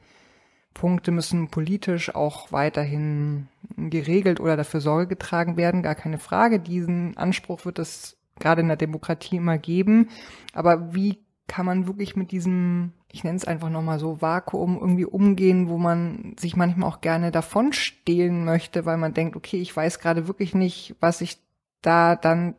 Punkte 0.76 1.12
müssen 1.12 1.48
politisch 1.48 2.14
auch 2.14 2.52
weiterhin 2.52 3.48
geregelt 3.78 4.40
oder 4.40 4.56
dafür 4.56 4.82
Sorge 4.82 5.08
getragen 5.08 5.58
werden, 5.58 5.82
gar 5.82 5.96
keine 5.96 6.20
Frage. 6.20 6.60
Diesen 6.60 7.18
Anspruch 7.18 7.66
wird 7.66 7.80
es 7.80 8.18
gerade 8.40 8.62
in 8.62 8.68
der 8.68 8.78
Demokratie 8.78 9.38
immer 9.38 9.58
geben. 9.58 10.10
Aber 10.54 10.94
wie 10.94 11.18
kann 11.48 11.66
man 11.66 11.88
wirklich 11.88 12.16
mit 12.16 12.32
diesem, 12.32 12.92
ich 13.12 13.24
nenne 13.24 13.38
es 13.38 13.46
einfach 13.46 13.70
nochmal 13.70 14.00
so, 14.00 14.22
Vakuum 14.22 14.78
irgendwie 14.78 15.06
umgehen, 15.06 15.70
wo 15.70 15.78
man 15.78 16.36
sich 16.38 16.58
manchmal 16.58 16.90
auch 16.90 17.02
gerne 17.02 17.32
davon 17.32 17.72
stehlen 17.72 18.44
möchte, 18.44 18.86
weil 18.86 18.98
man 18.98 19.14
denkt, 19.14 19.36
okay, 19.36 19.58
ich 19.58 19.76
weiß 19.76 20.00
gerade 20.00 20.28
wirklich 20.28 20.54
nicht, 20.54 20.96
was 21.00 21.22
ich 21.22 21.38
da 21.82 22.16
dann 22.16 22.56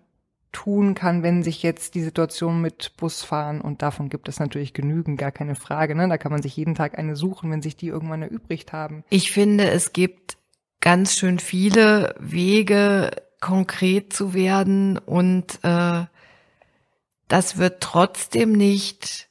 tun 0.56 0.94
kann, 0.94 1.22
wenn 1.22 1.42
sich 1.42 1.62
jetzt 1.62 1.94
die 1.94 2.02
Situation 2.02 2.62
mit 2.62 2.96
Busfahren, 2.96 3.60
und 3.60 3.82
davon 3.82 4.08
gibt 4.08 4.26
es 4.26 4.40
natürlich 4.40 4.72
genügend, 4.72 5.18
gar 5.18 5.30
keine 5.30 5.54
Frage, 5.54 5.94
ne? 5.94 6.08
da 6.08 6.16
kann 6.16 6.32
man 6.32 6.40
sich 6.40 6.56
jeden 6.56 6.74
Tag 6.74 6.98
eine 6.98 7.14
suchen, 7.14 7.50
wenn 7.50 7.60
sich 7.60 7.76
die 7.76 7.88
irgendwann 7.88 8.22
erübrigt 8.22 8.72
haben. 8.72 9.04
Ich 9.10 9.32
finde, 9.32 9.68
es 9.68 9.92
gibt 9.92 10.38
ganz 10.80 11.14
schön 11.14 11.38
viele 11.38 12.14
Wege, 12.18 13.10
konkret 13.38 14.14
zu 14.14 14.32
werden 14.32 14.96
und 14.96 15.58
äh, 15.62 16.06
das 17.28 17.58
wird 17.58 17.82
trotzdem 17.82 18.52
nicht 18.52 19.28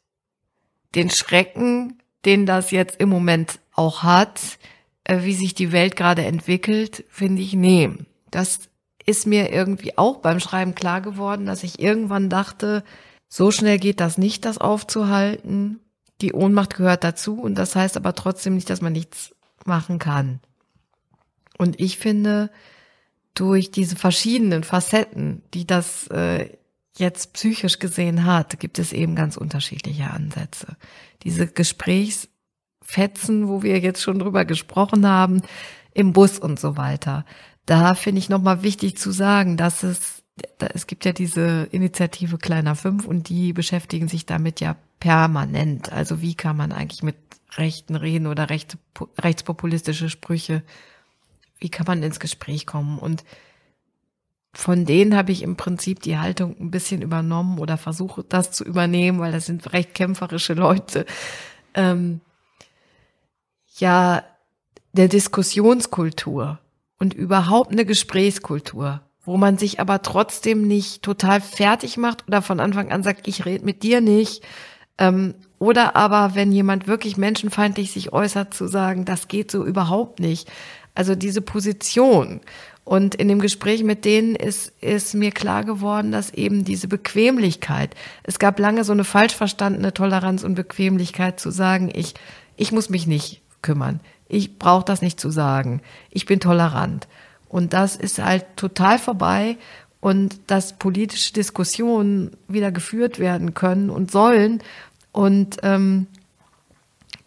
den 0.93 1.09
Schrecken, 1.09 2.03
den 2.23 2.45
das 2.45 2.69
jetzt 2.69 2.99
im 2.99 3.09
Moment 3.09 3.59
auch 3.73 4.03
hat, 4.03 4.59
äh, 5.05 5.23
wie 5.23 5.33
sich 5.33 5.55
die 5.55 5.71
Welt 5.71 5.95
gerade 5.95 6.23
entwickelt, 6.23 7.03
finde 7.09 7.41
ich, 7.41 7.53
nehmen. 7.53 8.05
Das 8.29 8.69
ist 9.05 9.27
mir 9.27 9.51
irgendwie 9.51 9.97
auch 9.97 10.17
beim 10.17 10.39
Schreiben 10.39 10.75
klar 10.75 11.01
geworden, 11.01 11.45
dass 11.45 11.63
ich 11.63 11.79
irgendwann 11.79 12.29
dachte, 12.29 12.83
so 13.27 13.51
schnell 13.51 13.79
geht 13.79 13.99
das 13.99 14.17
nicht, 14.17 14.45
das 14.45 14.57
aufzuhalten. 14.57 15.79
Die 16.21 16.33
Ohnmacht 16.33 16.75
gehört 16.75 17.03
dazu 17.03 17.39
und 17.39 17.55
das 17.55 17.75
heißt 17.75 17.97
aber 17.97 18.15
trotzdem 18.15 18.55
nicht, 18.55 18.69
dass 18.69 18.81
man 18.81 18.93
nichts 18.93 19.35
machen 19.65 19.99
kann. 19.99 20.39
Und 21.57 21.79
ich 21.79 21.97
finde, 21.97 22.49
durch 23.33 23.71
diese 23.71 23.95
verschiedenen 23.95 24.63
Facetten, 24.63 25.43
die 25.53 25.67
das 25.67 26.07
äh, 26.07 26.49
jetzt 26.97 27.33
psychisch 27.33 27.79
gesehen 27.79 28.25
hat, 28.25 28.59
gibt 28.59 28.79
es 28.79 28.93
eben 28.93 29.15
ganz 29.15 29.37
unterschiedliche 29.37 30.11
Ansätze. 30.11 30.77
Diese 31.23 31.47
Gesprächsfetzen, 31.47 33.47
wo 33.47 33.61
wir 33.61 33.79
jetzt 33.79 34.01
schon 34.01 34.19
drüber 34.19 34.45
gesprochen 34.45 35.05
haben, 35.05 35.41
im 35.93 36.13
Bus 36.13 36.39
und 36.39 36.59
so 36.59 36.77
weiter. 36.77 37.25
Da 37.65 37.95
finde 37.95 38.19
ich 38.19 38.29
nochmal 38.29 38.61
wichtig 38.63 38.97
zu 38.97 39.11
sagen, 39.11 39.57
dass 39.57 39.83
es, 39.83 40.23
es 40.59 40.87
gibt 40.87 41.05
ja 41.05 41.13
diese 41.13 41.67
Initiative 41.71 42.37
Kleiner 42.37 42.75
Fünf 42.75 43.05
und 43.05 43.29
die 43.29 43.53
beschäftigen 43.53 44.07
sich 44.07 44.25
damit 44.25 44.59
ja 44.59 44.75
permanent. 44.99 45.91
Also 45.91 46.21
wie 46.21 46.35
kann 46.35 46.57
man 46.57 46.71
eigentlich 46.71 47.03
mit 47.03 47.15
Rechten 47.57 47.95
reden 47.95 48.27
oder 48.27 48.49
rechts, 48.49 48.77
rechtspopulistische 49.19 50.09
Sprüche, 50.09 50.63
wie 51.59 51.69
kann 51.69 51.87
man 51.87 52.03
ins 52.03 52.19
Gespräch 52.19 52.65
kommen? 52.65 52.99
Und 52.99 53.23
von 54.53 54.85
denen 54.85 55.15
habe 55.15 55.31
ich 55.31 55.41
im 55.41 55.57
Prinzip 55.57 56.01
die 56.01 56.17
Haltung 56.17 56.55
ein 56.59 56.71
bisschen 56.71 57.01
übernommen 57.01 57.59
oder 57.59 57.77
versuche 57.77 58.23
das 58.23 58.51
zu 58.51 58.63
übernehmen, 58.63 59.19
weil 59.19 59.31
das 59.31 59.45
sind 59.45 59.73
recht 59.73 59.93
kämpferische 59.93 60.53
Leute. 60.53 61.05
Ähm, 61.73 62.21
ja, 63.77 64.23
der 64.93 65.07
Diskussionskultur 65.09 66.59
und 66.99 67.13
überhaupt 67.13 67.71
eine 67.71 67.85
Gesprächskultur, 67.85 69.01
wo 69.23 69.37
man 69.37 69.57
sich 69.57 69.79
aber 69.79 70.01
trotzdem 70.01 70.67
nicht 70.67 71.01
total 71.01 71.41
fertig 71.41 71.97
macht 71.97 72.27
oder 72.27 72.41
von 72.41 72.59
Anfang 72.59 72.91
an 72.91 73.03
sagt, 73.03 73.27
ich 73.27 73.45
rede 73.45 73.65
mit 73.65 73.83
dir 73.83 74.01
nicht. 74.01 74.43
Ähm, 74.97 75.35
oder 75.59 75.95
aber, 75.95 76.35
wenn 76.35 76.51
jemand 76.51 76.87
wirklich 76.87 77.17
menschenfeindlich 77.17 77.91
sich 77.91 78.13
äußert, 78.13 78.53
zu 78.53 78.67
sagen, 78.67 79.05
das 79.05 79.27
geht 79.27 79.51
so 79.51 79.65
überhaupt 79.65 80.19
nicht. 80.19 80.49
Also 80.93 81.15
diese 81.15 81.41
Position 81.41 82.41
und 82.85 83.15
in 83.15 83.27
dem 83.27 83.39
Gespräch 83.39 83.83
mit 83.83 84.05
denen 84.05 84.35
ist, 84.35 84.71
ist 84.79 85.15
mir 85.15 85.31
klar 85.31 85.63
geworden, 85.63 86.11
dass 86.11 86.31
eben 86.33 86.63
diese 86.63 86.87
Bequemlichkeit, 86.87 87.95
es 88.23 88.37
gab 88.37 88.59
lange 88.59 88.83
so 88.83 88.93
eine 88.93 89.03
falsch 89.03 89.35
verstandene 89.35 89.93
Toleranz 89.93 90.43
und 90.43 90.53
Bequemlichkeit 90.53 91.39
zu 91.39 91.49
sagen, 91.49 91.91
ich, 91.93 92.13
ich 92.55 92.71
muss 92.71 92.89
mich 92.89 93.07
nicht 93.07 93.41
kümmern. 93.63 93.99
Ich 94.27 94.57
brauche 94.57 94.85
das 94.85 95.01
nicht 95.01 95.19
zu 95.19 95.29
sagen. 95.29 95.81
Ich 96.09 96.25
bin 96.25 96.39
tolerant. 96.39 97.07
Und 97.47 97.73
das 97.73 97.95
ist 97.95 98.19
halt 98.19 98.45
total 98.55 98.99
vorbei 98.99 99.57
und 100.01 100.39
dass 100.47 100.77
politische 100.77 101.33
Diskussionen 101.33 102.35
wieder 102.47 102.71
geführt 102.71 103.19
werden 103.19 103.53
können 103.53 103.89
und 103.89 104.11
sollen. 104.11 104.61
Und 105.11 105.57
ähm, 105.63 106.07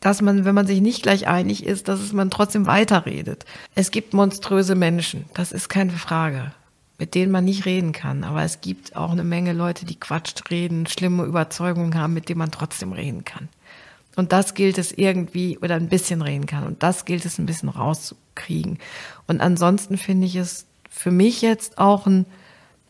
dass 0.01 0.23
man, 0.23 0.45
wenn 0.45 0.55
man 0.55 0.67
sich 0.67 0.81
nicht 0.81 1.03
gleich 1.03 1.27
einig 1.27 1.67
ist, 1.67 1.89
dass 1.89 2.01
es 2.01 2.13
man 2.13 2.31
trotzdem 2.31 2.67
weiterredet. 2.67 3.45
Es 3.75 3.91
gibt 3.91 4.15
monströse 4.15 4.75
Menschen, 4.75 5.25
das 5.35 5.51
ist 5.51 5.69
keine 5.69 5.93
Frage, 5.93 6.53
mit 6.99 7.15
denen 7.15 7.33
man 7.33 7.45
nicht 7.45 7.67
reden 7.67 7.93
kann. 7.93 8.23
Aber 8.23 8.43
es 8.43 8.61
gibt 8.61 8.95
auch 8.95 9.11
eine 9.11 9.25
Menge 9.25 9.53
Leute, 9.53 9.85
die 9.85 9.99
quatscht 9.99 10.51
reden, 10.51 10.87
schlimme 10.87 11.25
Überzeugungen 11.25 11.97
haben, 11.97 12.15
mit 12.15 12.29
denen 12.29 12.39
man 12.39 12.53
trotzdem 12.53 12.93
reden 12.93 13.25
kann. 13.25 13.49
Und 14.19 14.33
das 14.33 14.55
gilt 14.55 14.79
es 14.79 14.91
irgendwie 14.91 15.59
oder 15.59 15.77
ein 15.77 15.89
bisschen 15.89 16.23
reden 16.23 16.47
kann. 16.47 16.65
Und 16.65 16.83
das 16.83 17.05
gilt 17.05 17.25
es 17.25 17.39
ein 17.39 17.47
bisschen 17.47 17.69
rauszukriegen. 17.69 18.81
Und 19.29 19.41
ansonsten 19.41 19.97
finde 19.97 20.27
ich 20.27 20.35
es 20.35 20.67
für 20.91 21.13
mich 21.13 21.41
jetzt 21.41 21.79
auch 21.79 22.05
ein, 22.09 22.27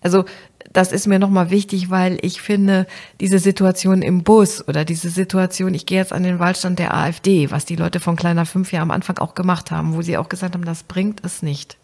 also 0.00 0.24
das 0.72 0.90
ist 0.90 1.06
mir 1.06 1.18
nochmal 1.18 1.50
wichtig, 1.50 1.90
weil 1.90 2.18
ich 2.22 2.40
finde, 2.40 2.86
diese 3.20 3.40
Situation 3.40 4.00
im 4.00 4.22
Bus 4.22 4.66
oder 4.66 4.86
diese 4.86 5.10
Situation, 5.10 5.74
ich 5.74 5.84
gehe 5.84 5.98
jetzt 5.98 6.14
an 6.14 6.22
den 6.22 6.38
Wahlstand 6.38 6.78
der 6.78 6.94
AfD, 6.94 7.50
was 7.50 7.66
die 7.66 7.76
Leute 7.76 8.00
von 8.00 8.16
Kleiner 8.16 8.46
Fünf 8.46 8.72
ja 8.72 8.80
am 8.80 8.90
Anfang 8.90 9.18
auch 9.18 9.34
gemacht 9.34 9.70
haben, 9.70 9.94
wo 9.94 10.00
sie 10.00 10.16
auch 10.16 10.30
gesagt 10.30 10.54
haben, 10.54 10.64
das 10.64 10.82
bringt 10.82 11.22
es 11.26 11.42
nicht. 11.42 11.76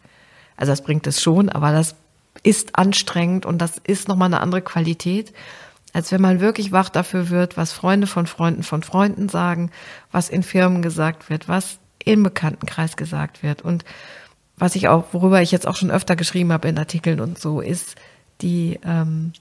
Also 0.57 0.73
das 0.73 0.81
bringt 0.81 1.07
es 1.07 1.21
schon, 1.21 1.51
aber 1.51 1.71
das 1.71 1.97
ist 2.43 2.79
anstrengend 2.79 3.45
und 3.45 3.59
das 3.59 3.77
ist 3.85 4.09
nochmal 4.09 4.29
eine 4.29 4.41
andere 4.41 4.63
Qualität, 4.63 5.35
als 5.95 6.11
wenn 6.13 6.21
man 6.21 6.41
wirklich 6.41 6.73
wach 6.73 6.91
dafür 6.91 7.31
wird, 7.31 7.57
was 7.57 7.73
Freunde 7.73 8.07
von 8.07 8.27
Freunden 8.27 8.65
von 8.65 8.83
Freunden 8.83 9.29
sagen, 9.31 9.71
was 10.11 10.29
in 10.29 10.43
Firmen 10.43 10.83
gesagt 10.83 11.31
wird, 11.31 11.49
was 11.49 11.79
im 12.05 12.25
Bekanntenkreis 12.25 12.97
gesagt 12.97 13.43
wird 13.43 13.63
und 13.63 13.85
was 14.57 14.75
ich 14.75 14.89
auch, 14.89 15.07
worüber 15.13 15.41
ich 15.41 15.53
jetzt 15.53 15.67
auch 15.67 15.77
schon 15.77 15.93
öfter 15.93 16.17
geschrieben 16.17 16.53
habe 16.53 16.69
in 16.69 16.79
Artikeln 16.79 17.21
und 17.21 17.39
so, 17.39 17.61
ist, 17.61 17.95
die 18.41 18.79
ähm, 18.85 19.33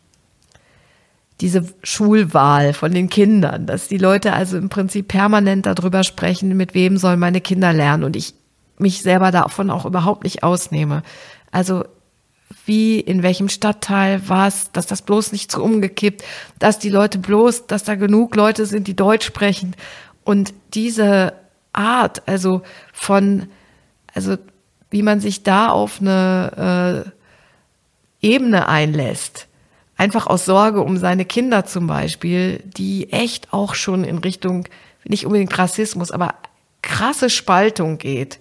diese 1.41 1.65
Schulwahl 1.81 2.73
von 2.73 2.91
den 2.91 3.09
Kindern, 3.09 3.65
dass 3.65 3.87
die 3.87 3.97
Leute 3.97 4.33
also 4.33 4.55
im 4.55 4.69
Prinzip 4.69 5.07
permanent 5.07 5.65
darüber 5.65 6.03
sprechen, 6.03 6.55
mit 6.55 6.75
wem 6.75 6.97
sollen 6.97 7.19
meine 7.19 7.41
Kinder 7.41 7.73
lernen 7.73 8.03
und 8.03 8.15
ich 8.15 8.35
mich 8.77 9.01
selber 9.01 9.31
davon 9.31 9.71
auch 9.71 9.85
überhaupt 9.85 10.23
nicht 10.23 10.43
ausnehme. 10.43 11.01
Also 11.51 11.83
wie, 12.65 12.99
in 12.99 13.23
welchem 13.23 13.49
Stadtteil, 13.49 14.21
was, 14.27 14.71
dass 14.71 14.87
das 14.87 15.01
bloß 15.01 15.31
nicht 15.31 15.51
so 15.51 15.63
umgekippt, 15.63 16.23
dass 16.59 16.79
die 16.79 16.89
Leute 16.89 17.17
bloß, 17.17 17.67
dass 17.67 17.83
da 17.83 17.95
genug 17.95 18.35
Leute 18.35 18.65
sind, 18.65 18.87
die 18.87 18.95
Deutsch 18.95 19.25
sprechen. 19.25 19.75
Und 20.23 20.53
diese 20.73 21.33
Art, 21.73 22.27
also 22.27 22.61
von, 22.93 23.47
also 24.13 24.37
wie 24.89 25.01
man 25.01 25.19
sich 25.19 25.43
da 25.43 25.69
auf 25.69 25.99
eine 25.99 27.05
äh, 28.21 28.27
Ebene 28.27 28.67
einlässt, 28.67 29.47
einfach 29.97 30.27
aus 30.27 30.45
Sorge 30.45 30.81
um 30.81 30.97
seine 30.97 31.25
Kinder 31.25 31.65
zum 31.65 31.87
Beispiel, 31.87 32.59
die 32.65 33.11
echt 33.11 33.53
auch 33.53 33.75
schon 33.75 34.03
in 34.03 34.19
Richtung, 34.19 34.67
nicht 35.03 35.25
unbedingt 35.25 35.57
Rassismus, 35.57 36.11
aber 36.11 36.35
krasse 36.81 37.29
Spaltung 37.29 37.97
geht. 37.97 38.39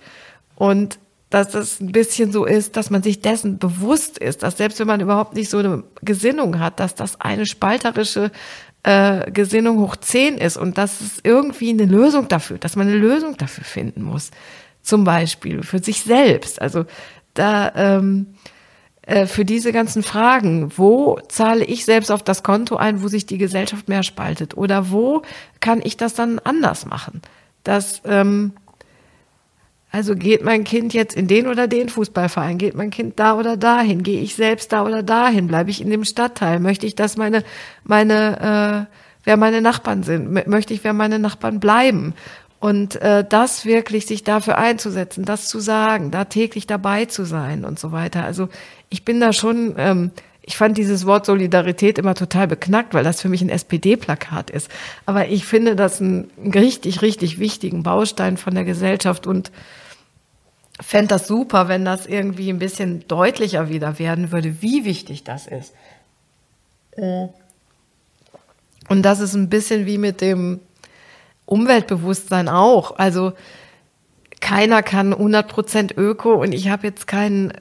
Und 0.54 0.98
dass 1.32 1.48
das 1.48 1.80
ein 1.80 1.92
bisschen 1.92 2.30
so 2.30 2.44
ist, 2.44 2.76
dass 2.76 2.90
man 2.90 3.02
sich 3.02 3.22
dessen 3.22 3.58
bewusst 3.58 4.18
ist, 4.18 4.42
dass 4.42 4.58
selbst 4.58 4.78
wenn 4.80 4.86
man 4.86 5.00
überhaupt 5.00 5.34
nicht 5.34 5.48
so 5.48 5.58
eine 5.58 5.82
Gesinnung 6.02 6.58
hat, 6.58 6.78
dass 6.78 6.94
das 6.94 7.18
eine 7.22 7.46
spalterische 7.46 8.30
äh, 8.82 9.30
Gesinnung 9.30 9.78
hoch 9.78 9.96
zehn 9.96 10.36
ist 10.36 10.58
und 10.58 10.76
dass 10.76 11.00
es 11.00 11.20
irgendwie 11.22 11.70
eine 11.70 11.86
Lösung 11.86 12.28
dafür, 12.28 12.58
dass 12.58 12.76
man 12.76 12.86
eine 12.86 12.98
Lösung 12.98 13.38
dafür 13.38 13.64
finden 13.64 14.02
muss. 14.02 14.30
Zum 14.82 15.04
Beispiel 15.04 15.62
für 15.62 15.78
sich 15.78 16.02
selbst. 16.02 16.60
Also 16.60 16.84
da 17.32 17.72
ähm, 17.76 18.34
äh, 19.00 19.24
für 19.24 19.46
diese 19.46 19.72
ganzen 19.72 20.02
Fragen, 20.02 20.70
wo 20.76 21.18
zahle 21.28 21.64
ich 21.64 21.86
selbst 21.86 22.10
auf 22.10 22.22
das 22.22 22.42
Konto 22.42 22.76
ein, 22.76 23.02
wo 23.02 23.08
sich 23.08 23.24
die 23.24 23.38
Gesellschaft 23.38 23.88
mehr 23.88 24.02
spaltet? 24.02 24.54
Oder 24.58 24.90
wo 24.90 25.22
kann 25.60 25.80
ich 25.82 25.96
das 25.96 26.12
dann 26.12 26.40
anders 26.40 26.84
machen? 26.84 27.22
Das, 27.64 28.02
ähm, 28.04 28.52
also 29.92 30.16
geht 30.16 30.42
mein 30.42 30.64
Kind 30.64 30.94
jetzt 30.94 31.14
in 31.14 31.28
den 31.28 31.46
oder 31.46 31.68
den 31.68 31.90
Fußballverein, 31.90 32.56
geht 32.56 32.74
mein 32.74 32.90
Kind 32.90 33.20
da 33.20 33.38
oder 33.38 33.58
dahin, 33.58 34.02
gehe 34.02 34.22
ich 34.22 34.34
selbst 34.34 34.72
da 34.72 34.86
oder 34.86 35.02
dahin, 35.02 35.48
bleibe 35.48 35.68
ich 35.68 35.82
in 35.82 35.90
dem 35.90 36.04
Stadtteil, 36.04 36.60
möchte 36.60 36.86
ich, 36.86 36.94
dass 36.96 37.18
meine, 37.18 37.44
meine, 37.84 38.88
äh, 38.88 38.96
wer 39.24 39.36
meine 39.36 39.60
Nachbarn 39.60 40.02
sind, 40.02 40.48
möchte 40.48 40.72
ich, 40.72 40.82
wer 40.82 40.94
meine 40.94 41.18
Nachbarn 41.18 41.60
bleiben? 41.60 42.14
Und 42.58 42.96
äh, 43.02 43.22
das 43.28 43.66
wirklich 43.66 44.06
sich 44.06 44.24
dafür 44.24 44.56
einzusetzen, 44.56 45.26
das 45.26 45.48
zu 45.48 45.60
sagen, 45.60 46.10
da 46.10 46.24
täglich 46.24 46.66
dabei 46.66 47.04
zu 47.04 47.24
sein 47.24 47.64
und 47.66 47.78
so 47.78 47.92
weiter. 47.92 48.24
Also 48.24 48.48
ich 48.88 49.04
bin 49.04 49.20
da 49.20 49.34
schon, 49.34 49.74
ähm, 49.76 50.10
ich 50.40 50.56
fand 50.56 50.78
dieses 50.78 51.04
Wort 51.04 51.26
Solidarität 51.26 51.98
immer 51.98 52.14
total 52.14 52.46
beknackt, 52.46 52.94
weil 52.94 53.04
das 53.04 53.20
für 53.20 53.28
mich 53.28 53.42
ein 53.42 53.50
SPD-Plakat 53.50 54.48
ist. 54.48 54.70
Aber 55.04 55.28
ich 55.28 55.44
finde 55.44 55.76
das 55.76 56.00
einen 56.00 56.30
richtig, 56.54 57.02
richtig 57.02 57.38
wichtigen 57.38 57.82
Baustein 57.82 58.38
von 58.38 58.54
der 58.54 58.64
Gesellschaft 58.64 59.26
und 59.26 59.50
fände 60.80 61.08
das 61.08 61.26
super, 61.26 61.68
wenn 61.68 61.84
das 61.84 62.06
irgendwie 62.06 62.50
ein 62.50 62.58
bisschen 62.58 63.06
deutlicher 63.06 63.68
wieder 63.68 63.98
werden 63.98 64.32
würde, 64.32 64.62
wie 64.62 64.84
wichtig 64.84 65.24
das 65.24 65.46
ist. 65.46 65.74
Äh. 66.92 67.28
Und 68.88 69.02
das 69.02 69.20
ist 69.20 69.34
ein 69.34 69.48
bisschen 69.48 69.86
wie 69.86 69.98
mit 69.98 70.20
dem 70.20 70.60
Umweltbewusstsein 71.46 72.48
auch. 72.48 72.96
Also 72.96 73.32
keiner 74.40 74.82
kann 74.82 75.14
100% 75.14 75.96
Öko 75.96 76.34
und 76.34 76.52
ich 76.52 76.68
habe 76.68 76.86
jetzt 76.86 77.06
keinen 77.06 77.52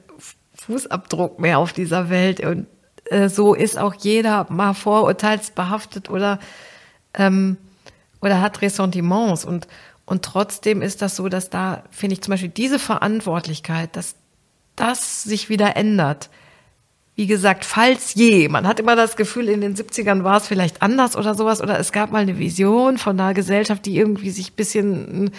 Fußabdruck 0.54 1.38
mehr 1.38 1.58
auf 1.58 1.72
dieser 1.72 2.10
Welt. 2.10 2.40
Und 2.40 2.66
äh, 3.06 3.28
so 3.28 3.54
ist 3.54 3.78
auch 3.78 3.94
jeder 3.94 4.46
mal 4.50 4.74
vorurteilsbehaftet 4.74 6.10
oder, 6.10 6.38
ähm, 7.14 7.56
oder 8.20 8.40
hat 8.40 8.62
Ressentiments. 8.62 9.44
Und, 9.44 9.68
und 10.12 10.22
trotzdem 10.22 10.82
ist 10.82 11.00
das 11.00 11.16
so, 11.16 11.30
dass 11.30 11.48
da, 11.48 11.84
finde 11.90 12.12
ich 12.12 12.20
zum 12.20 12.32
Beispiel 12.32 12.50
diese 12.50 12.78
Verantwortlichkeit, 12.78 13.96
dass 13.96 14.14
das 14.76 15.22
sich 15.22 15.48
wieder 15.48 15.74
ändert, 15.74 16.28
wie 17.14 17.26
gesagt, 17.26 17.64
falls 17.64 18.12
je, 18.12 18.50
man 18.50 18.66
hat 18.66 18.78
immer 18.78 18.94
das 18.94 19.16
Gefühl, 19.16 19.48
in 19.48 19.62
den 19.62 19.74
70ern 19.74 20.22
war 20.22 20.36
es 20.36 20.46
vielleicht 20.46 20.82
anders 20.82 21.16
oder 21.16 21.34
sowas, 21.34 21.62
oder 21.62 21.78
es 21.78 21.92
gab 21.92 22.12
mal 22.12 22.18
eine 22.18 22.38
Vision 22.38 22.98
von 22.98 23.18
einer 23.18 23.32
Gesellschaft, 23.32 23.86
die 23.86 23.96
irgendwie 23.96 24.28
sich 24.28 24.52
bisschen, 24.52 25.30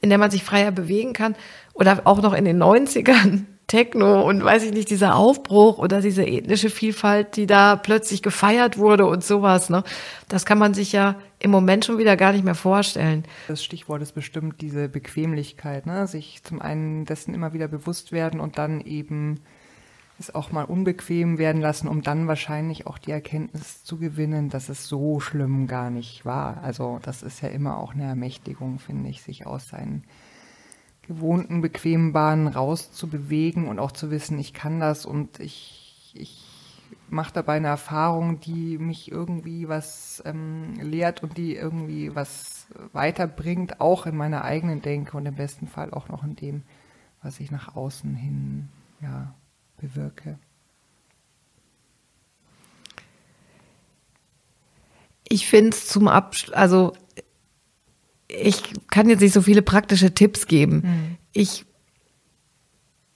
in 0.00 0.08
der 0.08 0.16
man 0.16 0.30
sich 0.30 0.44
freier 0.44 0.72
bewegen 0.72 1.12
kann, 1.12 1.34
oder 1.74 2.00
auch 2.04 2.22
noch 2.22 2.32
in 2.32 2.46
den 2.46 2.62
90ern, 2.62 3.42
Techno 3.66 4.22
und 4.28 4.44
weiß 4.44 4.64
ich 4.64 4.72
nicht, 4.72 4.90
dieser 4.90 5.16
Aufbruch 5.16 5.78
oder 5.78 6.00
diese 6.00 6.24
ethnische 6.24 6.70
Vielfalt, 6.70 7.36
die 7.36 7.46
da 7.46 7.76
plötzlich 7.76 8.22
gefeiert 8.22 8.78
wurde 8.78 9.06
und 9.06 9.24
sowas, 9.24 9.70
ne? 9.70 9.84
Das 10.28 10.44
kann 10.44 10.58
man 10.58 10.74
sich 10.74 10.92
ja 10.92 11.16
im 11.38 11.50
Moment 11.50 11.84
schon 11.84 11.98
wieder 11.98 12.16
gar 12.16 12.32
nicht 12.32 12.44
mehr 12.44 12.54
vorstellen. 12.54 13.24
Das 13.48 13.64
Stichwort 13.64 14.02
ist 14.02 14.12
bestimmt 14.12 14.60
diese 14.60 14.88
Bequemlichkeit, 14.88 15.86
ne? 15.86 16.06
Sich 16.06 16.42
zum 16.44 16.60
einen 16.60 17.04
dessen 17.04 17.34
immer 17.34 17.52
wieder 17.52 17.68
bewusst 17.68 18.12
werden 18.12 18.40
und 18.40 18.58
dann 18.58 18.80
eben 18.80 19.40
es 20.18 20.34
auch 20.34 20.52
mal 20.52 20.64
unbequem 20.64 21.38
werden 21.38 21.60
lassen, 21.60 21.88
um 21.88 22.02
dann 22.02 22.28
wahrscheinlich 22.28 22.86
auch 22.86 22.98
die 22.98 23.10
Erkenntnis 23.10 23.82
zu 23.84 23.98
gewinnen, 23.98 24.50
dass 24.50 24.68
es 24.68 24.86
so 24.86 25.20
schlimm 25.20 25.66
gar 25.66 25.90
nicht 25.90 26.24
war. 26.24 26.62
Also 26.62 27.00
das 27.02 27.22
ist 27.22 27.40
ja 27.40 27.48
immer 27.48 27.78
auch 27.78 27.94
eine 27.94 28.04
Ermächtigung, 28.04 28.78
finde 28.78 29.08
ich, 29.08 29.22
sich 29.22 29.46
aus 29.46 29.68
seinen 29.68 30.04
gewohnten, 31.02 31.60
bequemen 31.60 32.12
Bahnen 32.12 32.46
rauszubewegen 32.46 33.68
und 33.68 33.78
auch 33.78 33.92
zu 33.92 34.10
wissen, 34.10 34.38
ich 34.38 34.54
kann 34.54 34.80
das 34.80 35.04
und 35.04 35.40
ich, 35.40 36.12
ich 36.14 36.52
mache 37.08 37.32
dabei 37.34 37.56
eine 37.56 37.68
Erfahrung, 37.68 38.40
die 38.40 38.78
mich 38.78 39.10
irgendwie 39.10 39.68
was 39.68 40.22
ähm, 40.24 40.74
lehrt 40.80 41.22
und 41.22 41.36
die 41.36 41.54
irgendwie 41.54 42.14
was 42.14 42.66
weiterbringt, 42.92 43.80
auch 43.80 44.06
in 44.06 44.16
meiner 44.16 44.44
eigenen 44.44 44.80
Denke 44.80 45.16
und 45.16 45.26
im 45.26 45.34
besten 45.34 45.66
Fall 45.66 45.92
auch 45.92 46.08
noch 46.08 46.24
in 46.24 46.36
dem, 46.36 46.62
was 47.22 47.38
ich 47.40 47.50
nach 47.50 47.76
außen 47.76 48.14
hin 48.14 48.68
ja, 49.00 49.34
bewirke. 49.76 50.38
Ich 55.28 55.46
finde 55.46 55.70
es 55.70 55.88
zum 55.88 56.08
Abschluss, 56.08 56.54
also 56.54 56.92
ich 58.32 58.62
kann 58.90 59.08
jetzt 59.08 59.20
nicht 59.20 59.34
so 59.34 59.42
viele 59.42 59.62
praktische 59.62 60.14
Tipps 60.14 60.46
geben. 60.46 60.82
Mhm. 60.84 61.16
Ich 61.32 61.64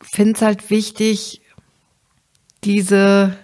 finde 0.01 0.35
es 0.35 0.43
halt 0.43 0.71
wichtig, 0.71 1.43
diese 2.65 3.37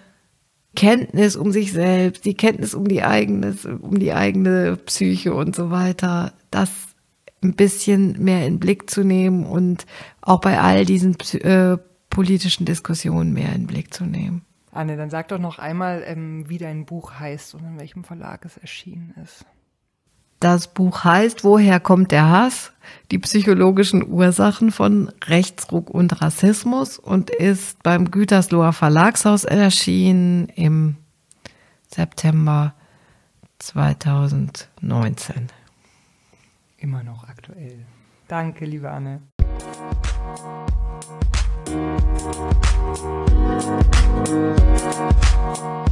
Kenntnis 0.75 1.35
um 1.35 1.51
sich 1.51 1.71
selbst, 1.71 2.25
die 2.25 2.35
Kenntnis 2.35 2.73
um 2.73 2.87
die 2.87 3.03
eigene, 3.03 3.55
um 3.81 3.99
die 3.99 4.13
eigene 4.13 4.77
Psyche 4.77 5.33
und 5.33 5.55
so 5.55 5.71
weiter, 5.71 6.33
das 6.51 6.69
ein 7.43 7.53
bisschen 7.53 8.23
mehr 8.23 8.47
in 8.47 8.59
Blick 8.59 8.89
zu 8.89 9.03
nehmen 9.03 9.45
und 9.45 9.85
auch 10.21 10.39
bei 10.39 10.59
all 10.59 10.85
diesen 10.85 11.17
äh, 11.41 11.77
politischen 12.09 12.65
Diskussionen 12.65 13.33
mehr 13.33 13.53
in 13.53 13.67
Blick 13.67 13.93
zu 13.93 14.05
nehmen. 14.05 14.45
Anne, 14.71 14.97
dann 14.97 15.09
sag 15.09 15.27
doch 15.27 15.39
noch 15.39 15.59
einmal, 15.59 16.03
ähm, 16.05 16.49
wie 16.49 16.57
dein 16.57 16.85
Buch 16.85 17.13
heißt 17.19 17.53
und 17.53 17.63
in 17.63 17.79
welchem 17.79 18.03
Verlag 18.03 18.45
es 18.45 18.57
erschienen 18.57 19.13
ist. 19.21 19.45
Das 20.43 20.67
Buch 20.67 21.05
heißt 21.05 21.45
Woher 21.45 21.79
kommt 21.79 22.11
der 22.11 22.27
Hass? 22.27 22.73
Die 23.11 23.17
psychologischen 23.17 24.05
Ursachen 24.05 24.71
von 24.71 25.09
Rechtsruck 25.23 25.89
und 25.89 26.21
Rassismus 26.21 26.99
und 26.99 27.29
ist 27.29 27.81
beim 27.81 28.11
Gütersloher 28.11 28.73
Verlagshaus 28.73 29.45
erschienen 29.45 30.49
im 30.49 30.97
September 31.87 32.73
2019. 33.59 35.47
Immer 36.75 37.03
noch 37.03 37.25
aktuell. 37.29 37.85
Danke, 38.27 38.65
liebe 38.65 38.91
Anne. 38.91 39.21
Musik 44.25 45.82